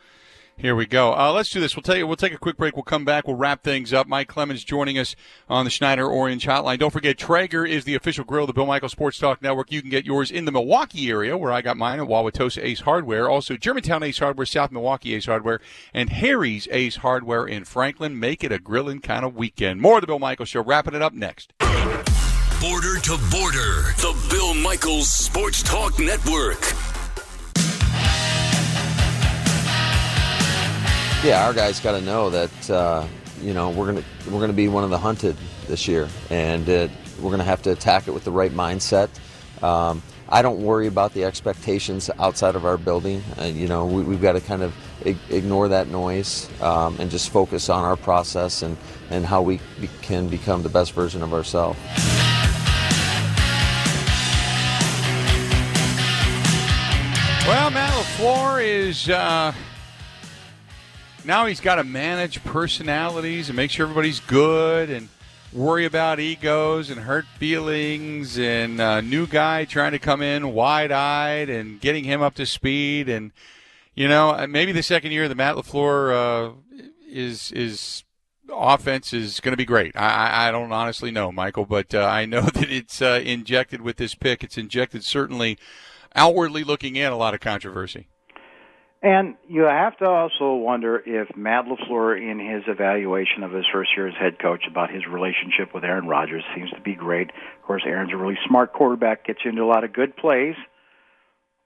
here 0.58 0.75
we 0.75 0.86
go. 0.86 1.13
Uh, 1.13 1.34
let's 1.34 1.49
do 1.49 1.60
this. 1.60 1.75
We'll 1.75 1.84
tell 1.84 1.97
you. 1.97 2.08
We'll 2.08 2.15
take 2.15 2.34
a 2.34 2.38
quick 2.38 2.55
break. 2.55 2.77
We'll 2.77 2.84
come 2.84 3.03
back. 3.03 3.27
We'll 3.27 3.36
wrap 3.36 3.62
things 3.62 3.91
up. 3.91 4.08
Mike 4.08 4.29
Clemens 4.29 4.63
joining 4.63 4.97
us 4.97 5.15
on 5.49 5.65
the 5.65 5.71
Schneider 5.71 6.08
Orange 6.08 6.45
Hotline. 6.45 6.79
Don't 6.79 6.93
forget, 6.93 7.17
Traeger 7.17 7.65
is 7.65 7.84
the 7.84 7.95
official 7.95 8.23
grill 8.23 8.43
of 8.43 8.47
the 8.47 8.53
Bill 8.53 8.65
Michael 8.65 8.88
Sports 8.88 9.19
Talk 9.19 9.41
Network. 9.41 9.71
You 9.71 9.81
can 9.81 9.89
get 9.89 10.05
yours 10.05 10.31
in 10.31 10.45
the 10.45 10.53
Milwaukee 10.53 11.10
area, 11.10 11.36
where 11.36 11.51
I 11.51 11.62
got 11.62 11.75
mine 11.75 11.99
at 11.99 12.08
Wauwatosa 12.08 12.63
Ace 12.63 12.81
Hardware. 12.81 13.29
Also, 13.29 13.58
Germantown 13.58 14.03
Ace 14.03 14.19
Hardware, 14.19 14.45
South 14.45 14.71
Milwaukee 14.71 15.13
Ace 15.15 15.25
Hardware, 15.25 15.60
and 15.93 16.10
Harry's 16.10 16.69
Ace 16.71 16.97
Hardware 16.97 17.45
in 17.45 17.65
Franklin. 17.65 18.17
Make 18.17 18.43
it 18.43 18.53
a 18.53 18.60
grilling 18.60 19.01
kind 19.01 19.25
of 19.25 19.36
weekend. 19.36 19.81
More 19.81 19.95
of 19.95 20.01
the 20.01 20.08
Bill 20.08 20.19
Michael 20.19 20.45
Show. 20.45 20.63
Wrapping 20.63 20.93
it 20.93 21.01
up 21.01 21.13
next. 21.13 21.51
Border 22.62 23.00
to 23.00 23.18
border, 23.30 23.82
the 23.98 24.28
Bill 24.30 24.54
Michaels 24.54 25.10
Sports 25.10 25.62
Talk 25.62 26.00
Network. 26.00 26.62
yeah, 31.24 31.46
our 31.46 31.54
guys 31.54 31.80
got 31.80 32.00
to 32.00 32.02
know 32.02 32.30
that 32.30 32.70
uh, 32.70 33.06
you 33.41 33.54
know 33.54 33.72
we're 33.72 33.88
gonna 33.88 34.04
we're 34.32 34.39
gonna 34.39 34.54
be 34.54 34.68
one 34.68 34.84
of 34.84 34.89
the 34.89 34.98
hunted 34.98 35.36
this 35.68 35.88
year, 35.88 36.08
and 36.30 36.65
we're 36.65 37.32
gonna 37.32 37.44
have 37.44 37.62
to 37.63 37.72
attack 37.72 38.08
it 38.08 38.12
with 38.12 38.24
the 38.24 38.32
right 38.32 38.52
mindset. 38.52 39.10
Um, 39.62 40.02
I 40.28 40.41
don't 40.41 40.62
worry 40.62 40.88
about 40.88 41.13
the 41.13 41.26
expectations 41.26 42.10
outside 42.18 42.56
of 42.56 42.65
our 42.65 42.78
building. 42.78 43.24
Uh, 43.39 43.46
you 43.46 43.68
know, 43.68 43.86
we, 43.86 44.13
have 44.13 44.22
got 44.22 44.34
to 44.34 44.41
kind 44.41 44.63
of 44.63 44.74
ig- 45.02 45.18
ignore 45.30 45.68
that 45.68 45.88
noise 45.88 46.50
um, 46.62 46.96
and 47.00 47.12
just 47.12 47.30
focus 47.30 47.70
on 47.70 47.84
our 47.84 47.96
process 47.96 48.63
and, 48.63 48.76
and 49.12 49.24
how 49.24 49.44
we 49.44 49.60
be- 49.80 49.89
can 50.02 50.28
become 50.28 50.63
the 50.63 50.70
best 50.70 50.94
version 50.94 51.22
of 51.22 51.32
ourselves. 51.32 51.78
LaFleur 58.15 58.63
is 58.63 59.10
uh, 59.10 59.51
now 61.25 61.47
he's 61.47 61.60
got 61.60 61.75
to 61.75 61.84
manage 61.84 62.41
personalities 62.45 63.49
and 63.49 63.58
make 63.58 63.71
sure 63.71 63.84
everybody's 63.84 64.21
good 64.21 64.89
and 64.89 65.10
worry 65.51 65.84
about 65.84 66.21
egos 66.21 66.89
and 66.89 67.01
hurt 67.01 67.25
feelings 67.38 68.39
and 68.39 68.80
a 68.80 69.01
new 69.01 69.28
guy 69.28 69.65
trying 69.65 69.91
to 69.91 69.99
come 69.99 70.21
in 70.21 70.54
wide-eyed 70.54 71.49
and 71.49 71.82
getting 71.82 72.06
him 72.06 72.21
up 72.21 72.36
to 72.36 72.45
speed 72.45 73.10
and 73.10 73.34
you 73.95 74.08
know 74.08 74.47
maybe 74.47 74.71
the 74.71 74.82
second 74.82 75.12
year 75.12 75.28
the 75.28 75.36
Matt 75.36 75.58
LaFleur 75.58 76.13
uh, 76.13 76.54
is 77.10 77.51
is 77.51 78.06
offense 78.49 79.12
is 79.12 79.41
going 79.41 79.51
to 79.51 79.58
be 79.58 79.65
great. 79.65 79.93
I, 79.93 80.47
I 80.47 80.51
don't 80.51 80.71
honestly 80.71 81.12
know, 81.12 81.34
Michael, 81.34 81.65
but 81.65 81.93
uh, 81.93 82.06
I 82.06 82.23
know 82.23 82.41
that 82.54 82.71
it's 82.71 83.01
uh, 83.01 83.21
injected 83.25 83.82
with 83.82 83.97
this 83.97 84.15
pick. 84.15 84.41
It's 84.41 84.58
injected 84.58 85.04
certainly 85.04 85.58
outwardly 86.15 86.63
looking 86.63 86.95
in 86.95 87.12
a 87.12 87.17
lot 87.17 87.34
of 87.34 87.39
controversy. 87.39 88.08
And 89.01 89.36
you 89.47 89.63
have 89.63 89.97
to 89.97 90.06
also 90.06 90.56
wonder 90.56 90.97
if 91.06 91.36
Matt 91.38 91.65
LaFleur, 91.65 92.17
in 92.17 92.39
his 92.39 92.63
evaluation 92.67 93.43
of 93.43 93.51
his 93.51 93.65
first 93.71 93.91
year 93.95 94.08
as 94.08 94.15
head 94.19 94.39
coach 94.39 94.63
about 94.67 94.89
his 94.89 95.06
relationship 95.06 95.75
with 95.75 95.84
Aaron 95.84 96.08
Rodgers, 96.08 96.43
seems 96.56 96.71
to 96.71 96.82
be 96.82 96.95
great. 96.95 97.30
Of 97.30 97.67
course, 97.67 97.84
Aaron's 97.86 98.13
a 98.13 98.17
really 98.17 98.38
smart 98.47 98.73
quarterback, 98.73 99.28
gets 99.28 99.39
you 99.45 99.51
into 99.51 99.62
a 99.62 99.67
lot 99.67 99.84
of 99.84 99.93
good 99.93 100.17
plays. 100.17 100.56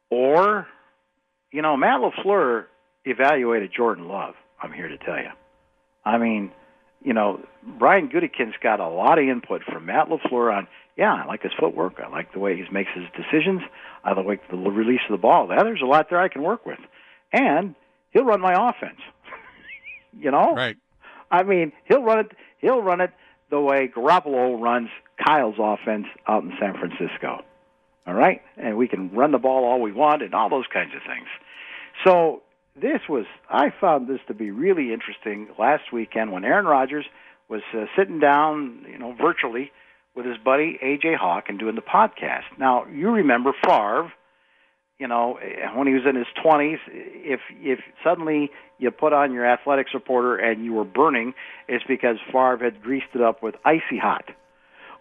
Or, 0.09 0.67
you 1.53 1.61
know, 1.61 1.77
Matt 1.77 2.01
LaFleur 2.01 2.65
evaluated 3.05 3.71
Jordan 3.75 4.09
Love, 4.09 4.33
I'm 4.61 4.73
here 4.73 4.89
to 4.89 4.97
tell 4.97 5.17
you. 5.17 5.29
I 6.03 6.17
mean, 6.17 6.51
you 7.01 7.13
know, 7.13 7.39
Brian 7.77 8.09
Gutekunst's 8.09 8.57
got 8.61 8.79
a 8.79 8.87
lot 8.87 9.19
of 9.19 9.27
input 9.27 9.63
from 9.63 9.85
Matt 9.85 10.07
LaFleur 10.09 10.55
on, 10.55 10.67
yeah, 10.97 11.13
I 11.13 11.25
like 11.25 11.43
his 11.43 11.53
footwork. 11.57 11.99
I 12.03 12.09
like 12.09 12.33
the 12.33 12.39
way 12.39 12.55
he 12.55 12.63
makes 12.71 12.91
his 12.93 13.05
decisions. 13.15 13.61
I 14.03 14.19
like 14.19 14.49
the 14.49 14.57
release 14.57 15.01
of 15.09 15.11
the 15.11 15.21
ball. 15.21 15.47
There's 15.47 15.81
a 15.81 15.85
lot 15.85 16.09
there 16.09 16.19
I 16.19 16.27
can 16.27 16.43
work 16.43 16.65
with 16.65 16.79
and 17.31 17.75
he'll 18.11 18.25
run 18.25 18.41
my 18.41 18.53
offense. 18.69 18.99
you 20.19 20.31
know, 20.31 20.53
right? 20.55 20.77
I 21.31 21.43
mean, 21.43 21.71
he'll 21.85 22.03
run 22.03 22.19
it. 22.19 22.31
He'll 22.59 22.81
run 22.81 23.01
it 23.01 23.11
the 23.49 23.59
way 23.59 23.87
Garoppolo 23.87 24.59
runs 24.59 24.89
Kyle's 25.25 25.55
offense 25.59 26.05
out 26.27 26.43
in 26.43 26.53
San 26.59 26.73
Francisco. 26.77 27.43
All 28.07 28.13
right, 28.13 28.41
and 28.57 28.77
we 28.77 28.87
can 28.87 29.11
run 29.11 29.31
the 29.31 29.37
ball 29.37 29.65
all 29.65 29.81
we 29.81 29.91
want 29.91 30.23
and 30.23 30.33
all 30.33 30.49
those 30.49 30.65
kinds 30.71 30.91
of 30.95 31.01
things. 31.03 31.27
So 32.03 32.41
this 32.75 33.01
was 33.07 33.25
I 33.49 33.73
found 33.81 34.07
this 34.07 34.19
to 34.27 34.33
be 34.33 34.51
really 34.51 34.93
interesting 34.93 35.47
last 35.57 35.91
weekend 35.93 36.31
when 36.31 36.45
Aaron 36.45 36.65
Rodgers 36.65 37.05
was 37.49 37.61
uh, 37.73 37.85
sitting 37.97 38.19
down, 38.19 38.85
you 38.89 38.97
know, 38.97 39.15
virtually 39.19 39.71
with 40.15 40.25
his 40.25 40.37
buddy 40.37 40.79
AJ 40.83 41.17
Hawk 41.17 41.45
and 41.47 41.59
doing 41.59 41.75
the 41.75 41.81
podcast. 41.81 42.43
Now 42.57 42.85
you 42.87 43.09
remember 43.09 43.53
Favre 43.65 44.11
you 44.99 45.07
know, 45.07 45.39
when 45.75 45.87
he 45.87 45.93
was 45.93 46.03
in 46.07 46.15
his 46.15 46.27
20s, 46.43 46.77
if 46.89 47.39
if 47.61 47.79
suddenly 48.03 48.51
you 48.77 48.91
put 48.91 49.13
on 49.13 49.33
your 49.33 49.45
athletics 49.45 49.91
reporter 49.93 50.35
and 50.35 50.63
you 50.65 50.73
were 50.73 50.83
burning, 50.83 51.33
it's 51.69 51.85
because 51.87 52.17
Favre 52.27 52.59
had 52.61 52.83
greased 52.83 53.07
it 53.15 53.21
up 53.21 53.41
with 53.41 53.55
icy 53.63 53.97
hot. 53.97 54.25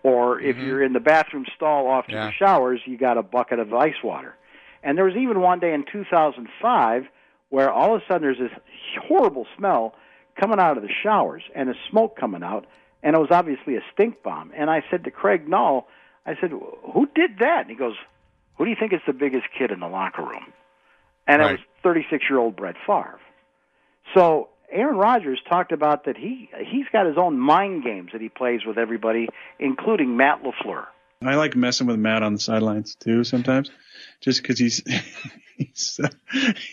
Or 0.05 0.41
if 0.41 0.55
mm-hmm. 0.55 0.67
you're 0.67 0.85
in 0.85 0.93
the 0.93 1.01
bathroom 1.01 1.45
stall 1.57 1.89
off 1.89 2.07
to 2.07 2.13
yeah. 2.13 2.27
the 2.27 2.33
showers, 2.33 2.81
you 2.87 2.97
got 2.97 3.19
a 3.19 3.23
bucket 3.23 3.59
of 3.59 3.75
ice 3.75 4.01
water. 4.03 4.37
And 4.85 4.97
there 4.97 5.05
was 5.05 5.17
even 5.17 5.41
one 5.41 5.59
day 5.59 5.75
in 5.75 5.85
2005 5.93 7.03
where 7.51 7.71
all 7.71 7.95
of 7.95 8.03
a 8.03 8.05
sudden 8.07 8.23
there's 8.23 8.39
this 8.39 8.59
horrible 9.07 9.47
smell 9.57 9.95
coming 10.41 10.59
out 10.59 10.77
of 10.77 10.83
the 10.83 10.91
showers 11.03 11.43
and 11.55 11.69
a 11.69 11.75
smoke 11.91 12.17
coming 12.17 12.43
out, 12.43 12.67
and 13.03 13.15
it 13.17 13.19
was 13.19 13.31
obviously 13.31 13.77
a 13.77 13.83
stink 13.93 14.23
bomb. 14.23 14.53
And 14.57 14.71
I 14.71 14.83
said 14.91 15.05
to 15.05 15.11
Craig 15.11 15.49
Nall, 15.49 15.85
I 16.27 16.35
said, 16.41 16.51
"Who 16.51 17.09
did 17.15 17.39
that?" 17.39 17.63
And 17.63 17.71
he 17.71 17.77
goes, 17.77 17.97
who 18.59 18.65
do 18.65 18.71
you 18.71 18.77
think 18.79 18.93
is 18.93 19.01
the 19.07 19.13
biggest 19.13 19.47
kid 19.57 19.71
in 19.71 19.81
the 19.81 19.87
locker 19.87 20.23
room? 20.23 20.53
And 21.27 21.41
right. 21.41 21.53
it 21.53 21.61
was 21.61 21.61
36 21.83 22.25
year 22.29 22.39
old 22.39 22.57
Brett 22.57 22.75
Favre. 22.87 23.21
So 24.15 24.49
Aaron 24.71 24.97
Rodgers 24.97 25.41
talked 25.49 25.73
about 25.73 26.05
that 26.05 26.17
he 26.17 26.51
he's 26.67 26.87
got 26.93 27.07
his 27.07 27.17
own 27.17 27.39
mind 27.39 27.85
games 27.85 28.11
that 28.13 28.21
he 28.21 28.29
plays 28.29 28.63
with 28.67 28.77
everybody, 28.77 29.29
including 29.59 30.17
Matt 30.17 30.43
LaFleur. 30.43 30.87
I 31.23 31.35
like 31.35 31.57
messing 31.57 31.87
with 31.87 31.99
Matt 31.99 32.23
on 32.23 32.35
the 32.35 32.41
sidelines 32.41 32.95
too 32.95 33.25
sometimes, 33.25 33.71
just 34.21 34.41
because 34.41 34.59
he's 34.59 34.83
he's, 35.57 36.01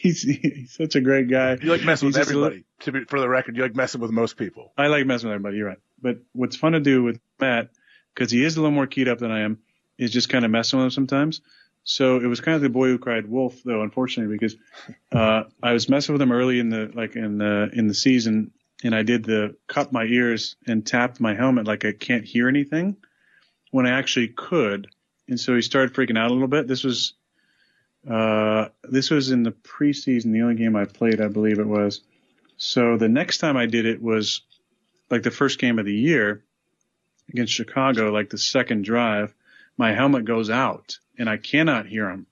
he's 0.01 0.21
he's 0.21 0.71
such 0.71 0.95
a 0.95 1.01
great 1.01 1.29
guy. 1.29 1.57
You 1.61 1.71
like 1.71 1.83
messing 1.83 2.09
he's 2.09 2.17
with 2.17 2.29
everybody. 2.29 2.63
to 2.81 2.91
be, 2.91 3.03
for 3.05 3.19
the 3.19 3.27
record, 3.27 3.55
you 3.55 3.63
like 3.63 3.75
messing 3.75 4.01
with 4.01 4.11
most 4.11 4.37
people. 4.37 4.71
I 4.77 4.87
like 4.87 5.05
messing 5.07 5.29
with 5.29 5.35
everybody. 5.35 5.57
You're 5.57 5.67
right. 5.69 5.79
But 6.01 6.19
what's 6.33 6.55
fun 6.55 6.73
to 6.73 6.79
do 6.79 7.01
with 7.01 7.19
Matt, 7.39 7.69
because 8.13 8.31
he 8.31 8.43
is 8.43 8.55
a 8.55 8.61
little 8.61 8.75
more 8.75 8.85
keyed 8.85 9.07
up 9.07 9.17
than 9.17 9.31
I 9.31 9.41
am, 9.41 9.59
is 9.97 10.11
just 10.11 10.29
kind 10.29 10.45
of 10.45 10.51
messing 10.51 10.77
with 10.77 10.85
him 10.85 10.91
sometimes. 10.91 11.41
So 11.83 12.17
it 12.17 12.27
was 12.27 12.41
kind 12.41 12.55
of 12.55 12.61
the 12.61 12.69
boy 12.69 12.87
who 12.87 12.97
cried 12.99 13.27
wolf, 13.27 13.61
though, 13.63 13.81
unfortunately, 13.81 14.35
because 14.35 14.55
uh, 15.11 15.43
I 15.61 15.73
was 15.73 15.89
messing 15.89 16.13
with 16.13 16.21
him 16.21 16.31
early 16.31 16.59
in 16.59 16.69
the 16.69 16.91
like 16.93 17.15
in 17.15 17.39
the 17.39 17.71
in 17.73 17.87
the 17.87 17.93
season, 17.95 18.51
and 18.83 18.93
I 18.93 19.01
did 19.01 19.23
the 19.23 19.55
cut 19.67 19.91
my 19.91 20.03
ears 20.03 20.55
and 20.67 20.85
tapped 20.85 21.19
my 21.19 21.33
helmet 21.33 21.65
like 21.65 21.83
I 21.83 21.93
can't 21.93 22.25
hear 22.25 22.47
anything 22.47 22.97
when 23.75 23.85
I 23.85 23.99
actually 23.99 24.29
could, 24.29 24.87
and 25.27 25.37
so 25.37 25.53
he 25.53 25.61
started 25.61 25.93
freaking 25.93 26.17
out 26.17 26.31
a 26.31 26.33
little 26.33 26.47
bit. 26.47 26.65
This 26.65 26.85
was 26.85 27.13
uh, 28.09 28.69
this 28.83 29.09
was 29.09 29.31
in 29.31 29.43
the 29.43 29.51
preseason, 29.51 30.31
the 30.31 30.43
only 30.43 30.55
game 30.55 30.77
I 30.77 30.85
played, 30.85 31.19
I 31.19 31.27
believe 31.27 31.59
it 31.59 31.67
was. 31.67 31.99
So 32.55 32.95
the 32.95 33.09
next 33.09 33.39
time 33.39 33.57
I 33.57 33.65
did 33.65 33.85
it 33.85 34.01
was 34.01 34.43
like 35.09 35.23
the 35.23 35.29
first 35.31 35.59
game 35.59 35.77
of 35.77 35.85
the 35.85 35.93
year 35.93 36.45
against 37.27 37.51
Chicago, 37.51 38.13
like 38.13 38.29
the 38.29 38.37
second 38.37 38.85
drive. 38.85 39.33
My 39.77 39.91
helmet 39.91 40.23
goes 40.23 40.49
out 40.49 40.97
and 41.19 41.29
I 41.29 41.35
cannot 41.35 41.85
hear 41.85 42.09
him. 42.09 42.27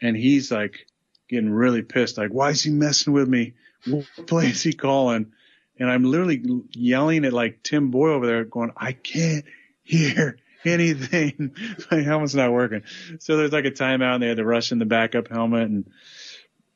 And 0.00 0.16
he's 0.16 0.52
like 0.52 0.86
getting 1.28 1.50
really 1.50 1.82
pissed, 1.82 2.16
like, 2.16 2.30
why 2.30 2.50
is 2.50 2.62
he 2.62 2.70
messing 2.70 3.12
with 3.12 3.26
me? 3.26 3.54
What 3.88 4.06
play 4.28 4.50
is 4.50 4.62
he 4.62 4.72
calling? 4.72 5.32
And 5.80 5.90
I'm 5.90 6.04
literally 6.04 6.62
yelling 6.70 7.24
at 7.24 7.32
like 7.32 7.64
Tim 7.64 7.90
Boyle 7.90 8.14
over 8.14 8.26
there 8.28 8.44
going, 8.44 8.70
I 8.76 8.92
can't 8.92 9.46
hear 9.82 10.38
anything. 10.66 11.54
My 11.90 12.02
helmet's 12.02 12.34
not 12.34 12.52
working. 12.52 12.82
So 13.20 13.36
there's 13.36 13.52
like 13.52 13.64
a 13.64 13.70
timeout 13.70 14.14
and 14.14 14.22
they 14.22 14.28
had 14.28 14.38
to 14.38 14.44
rush 14.44 14.72
in 14.72 14.78
the 14.78 14.86
backup 14.86 15.28
helmet 15.28 15.68
and, 15.70 15.90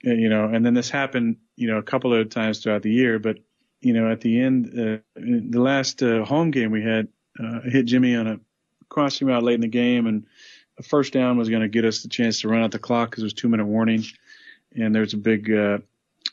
you 0.02 0.28
know, 0.28 0.44
and 0.44 0.64
then 0.64 0.74
this 0.74 0.90
happened, 0.90 1.36
you 1.56 1.68
know, 1.68 1.78
a 1.78 1.82
couple 1.82 2.14
of 2.14 2.30
times 2.30 2.60
throughout 2.62 2.82
the 2.82 2.92
year, 2.92 3.18
but 3.18 3.38
you 3.80 3.92
know, 3.92 4.10
at 4.10 4.20
the 4.20 4.40
end, 4.40 4.66
uh, 4.66 4.98
the 5.14 5.60
last 5.60 6.02
uh, 6.02 6.24
home 6.24 6.50
game 6.50 6.72
we 6.72 6.82
had, 6.82 7.08
uh, 7.38 7.60
hit 7.60 7.86
Jimmy 7.86 8.16
on 8.16 8.26
a 8.26 8.40
crossing 8.88 9.28
route 9.28 9.44
late 9.44 9.54
in 9.54 9.60
the 9.60 9.68
game 9.68 10.06
and 10.06 10.26
a 10.78 10.82
first 10.82 11.12
down 11.12 11.36
was 11.36 11.48
going 11.48 11.62
to 11.62 11.68
get 11.68 11.84
us 11.84 12.02
the 12.02 12.08
chance 12.08 12.40
to 12.40 12.48
run 12.48 12.62
out 12.62 12.70
the 12.70 12.78
clock 12.78 13.10
because 13.10 13.22
it 13.22 13.26
was 13.26 13.34
two 13.34 13.48
minute 13.48 13.66
warning, 13.66 14.04
and 14.74 14.94
there's 14.94 15.14
a 15.14 15.18
big, 15.18 15.50
uh, 15.50 15.78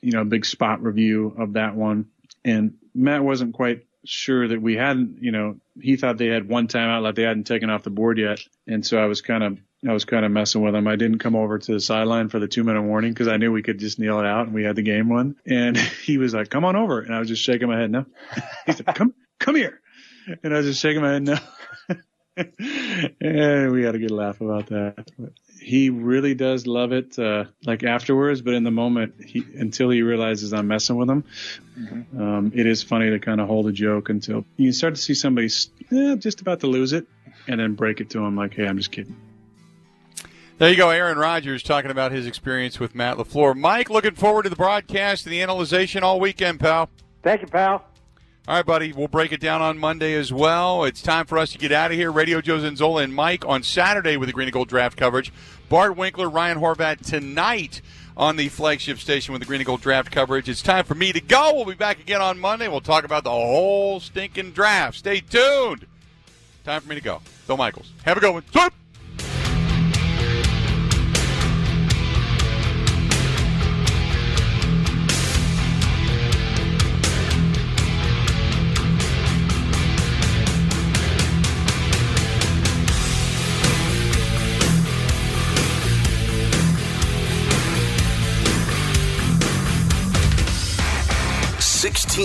you 0.01 0.11
know, 0.11 0.23
big 0.23 0.45
spot 0.45 0.83
review 0.83 1.35
of 1.37 1.53
that 1.53 1.75
one. 1.75 2.07
And 2.43 2.75
Matt 2.93 3.23
wasn't 3.23 3.53
quite 3.53 3.85
sure 4.07 4.47
that 4.47 4.61
we 4.61 4.75
hadn't, 4.75 5.17
you 5.21 5.31
know, 5.31 5.57
he 5.79 5.95
thought 5.95 6.17
they 6.17 6.27
had 6.27 6.47
one 6.47 6.67
timeout 6.67 7.01
like 7.01 7.15
they 7.15 7.23
hadn't 7.23 7.45
taken 7.45 7.69
off 7.69 7.83
the 7.83 7.89
board 7.89 8.17
yet, 8.17 8.39
and 8.67 8.85
so 8.85 8.97
I 8.97 9.05
was 9.05 9.21
kind 9.21 9.43
of 9.43 9.57
I 9.87 9.93
was 9.93 10.05
kind 10.05 10.25
of 10.25 10.31
messing 10.31 10.61
with 10.61 10.73
him. 10.73 10.87
I 10.87 10.95
didn't 10.95 11.19
come 11.19 11.35
over 11.35 11.59
to 11.59 11.73
the 11.73 11.79
sideline 11.79 12.29
for 12.29 12.39
the 12.39 12.47
two 12.47 12.63
minute 12.63 12.81
warning 12.81 13.13
because 13.13 13.27
I 13.27 13.37
knew 13.37 13.51
we 13.51 13.61
could 13.61 13.79
just 13.79 13.99
kneel 13.99 14.19
it 14.19 14.25
out 14.25 14.47
and 14.47 14.55
we 14.55 14.63
had 14.63 14.75
the 14.75 14.81
game 14.81 15.09
won. 15.09 15.35
And 15.45 15.77
he 16.05 16.17
was 16.17 16.33
like, 16.33 16.49
"Come 16.49 16.65
on 16.65 16.75
over," 16.75 17.01
and 17.01 17.13
I 17.13 17.19
was 17.19 17.27
just 17.27 17.43
shaking 17.43 17.67
my 17.67 17.79
head 17.79 17.91
no. 17.91 18.05
He 18.65 18.73
said, 18.73 18.85
"Come, 18.87 19.13
come 19.39 19.55
here," 19.55 19.79
and 20.43 20.53
I 20.53 20.57
was 20.57 20.65
just 20.65 20.81
shaking 20.81 21.01
my 21.01 21.13
head 21.13 21.23
no. 21.23 21.37
and 22.37 23.71
we 23.71 23.83
had 23.83 23.95
a 23.95 23.99
good 23.99 24.11
laugh 24.11 24.41
about 24.41 24.67
that. 24.67 25.11
He 25.61 25.89
really 25.89 26.35
does 26.35 26.67
love 26.67 26.91
it, 26.91 27.17
uh, 27.17 27.45
like 27.65 27.83
afterwards, 27.83 28.41
but 28.41 28.53
in 28.53 28.63
the 28.63 28.71
moment, 28.71 29.15
he, 29.25 29.43
until 29.57 29.89
he 29.89 30.01
realizes 30.01 30.53
I'm 30.53 30.67
messing 30.67 30.97
with 30.97 31.09
him, 31.09 31.23
mm-hmm. 31.79 32.21
um, 32.21 32.51
it 32.53 32.65
is 32.65 32.83
funny 32.83 33.09
to 33.09 33.19
kind 33.19 33.39
of 33.39 33.47
hold 33.47 33.67
a 33.67 33.71
joke 33.71 34.09
until 34.09 34.45
you 34.57 34.71
start 34.71 34.95
to 34.95 35.01
see 35.01 35.13
somebody 35.13 35.47
eh, 35.91 36.15
just 36.15 36.41
about 36.41 36.59
to 36.59 36.67
lose 36.67 36.93
it 36.93 37.07
and 37.47 37.59
then 37.59 37.73
break 37.73 38.01
it 38.01 38.09
to 38.11 38.19
him 38.19 38.35
like, 38.35 38.53
hey, 38.53 38.67
I'm 38.67 38.77
just 38.77 38.91
kidding. 38.91 39.15
There 40.57 40.69
you 40.69 40.77
go, 40.77 40.89
Aaron 40.89 41.17
Rodgers 41.17 41.63
talking 41.63 41.91
about 41.91 42.11
his 42.11 42.25
experience 42.25 42.79
with 42.79 42.95
Matt 42.95 43.17
LaFleur. 43.17 43.57
Mike, 43.57 43.89
looking 43.89 44.15
forward 44.15 44.43
to 44.43 44.49
the 44.49 44.55
broadcast 44.55 45.25
and 45.25 45.33
the 45.33 45.41
analyzation 45.41 46.03
all 46.03 46.19
weekend, 46.19 46.61
pal. 46.61 46.89
Thank 47.23 47.41
you, 47.41 47.47
pal. 47.47 47.85
All 48.47 48.53
right, 48.53 48.65
buddy. 48.65 48.93
We'll 48.93 49.07
break 49.07 49.31
it 49.31 49.39
down 49.39 49.63
on 49.63 49.79
Monday 49.79 50.13
as 50.13 50.31
well. 50.31 50.83
It's 50.83 51.01
time 51.01 51.25
for 51.25 51.39
us 51.39 51.51
to 51.53 51.57
get 51.57 51.71
out 51.71 51.89
of 51.89 51.97
here. 51.97 52.11
Radio 52.11 52.41
Joe 52.41 52.59
Zanzola 52.59 53.03
and 53.03 53.11
Mike 53.11 53.43
on 53.43 53.63
Saturday 53.63 54.17
with 54.17 54.29
the 54.29 54.33
Green 54.33 54.47
and 54.47 54.53
Gold 54.53 54.67
draft 54.67 54.95
coverage. 54.97 55.33
Bart 55.67 55.97
Winkler, 55.97 56.29
Ryan 56.29 56.59
Horvat 56.59 57.03
tonight 57.03 57.81
on 58.15 58.35
the 58.35 58.49
flagship 58.49 58.99
station 58.99 59.31
with 59.31 59.41
the 59.41 59.47
Green 59.47 59.61
and 59.61 59.65
Gold 59.65 59.81
draft 59.81 60.11
coverage. 60.11 60.47
It's 60.47 60.61
time 60.61 60.85
for 60.85 60.93
me 60.93 61.11
to 61.11 61.21
go. 61.21 61.55
We'll 61.55 61.65
be 61.65 61.73
back 61.73 61.99
again 61.99 62.21
on 62.21 62.37
Monday. 62.37 62.67
We'll 62.67 62.81
talk 62.81 63.03
about 63.03 63.23
the 63.23 63.31
whole 63.31 63.99
stinking 63.99 64.51
draft. 64.51 64.99
Stay 64.99 65.21
tuned. 65.21 65.87
Time 66.63 66.81
for 66.81 66.89
me 66.89 66.95
to 66.95 67.01
go. 67.01 67.21
Bill 67.47 67.57
Michaels. 67.57 67.93
Have 68.03 68.17
a 68.17 68.19
good 68.19 68.31
one. 68.31 68.71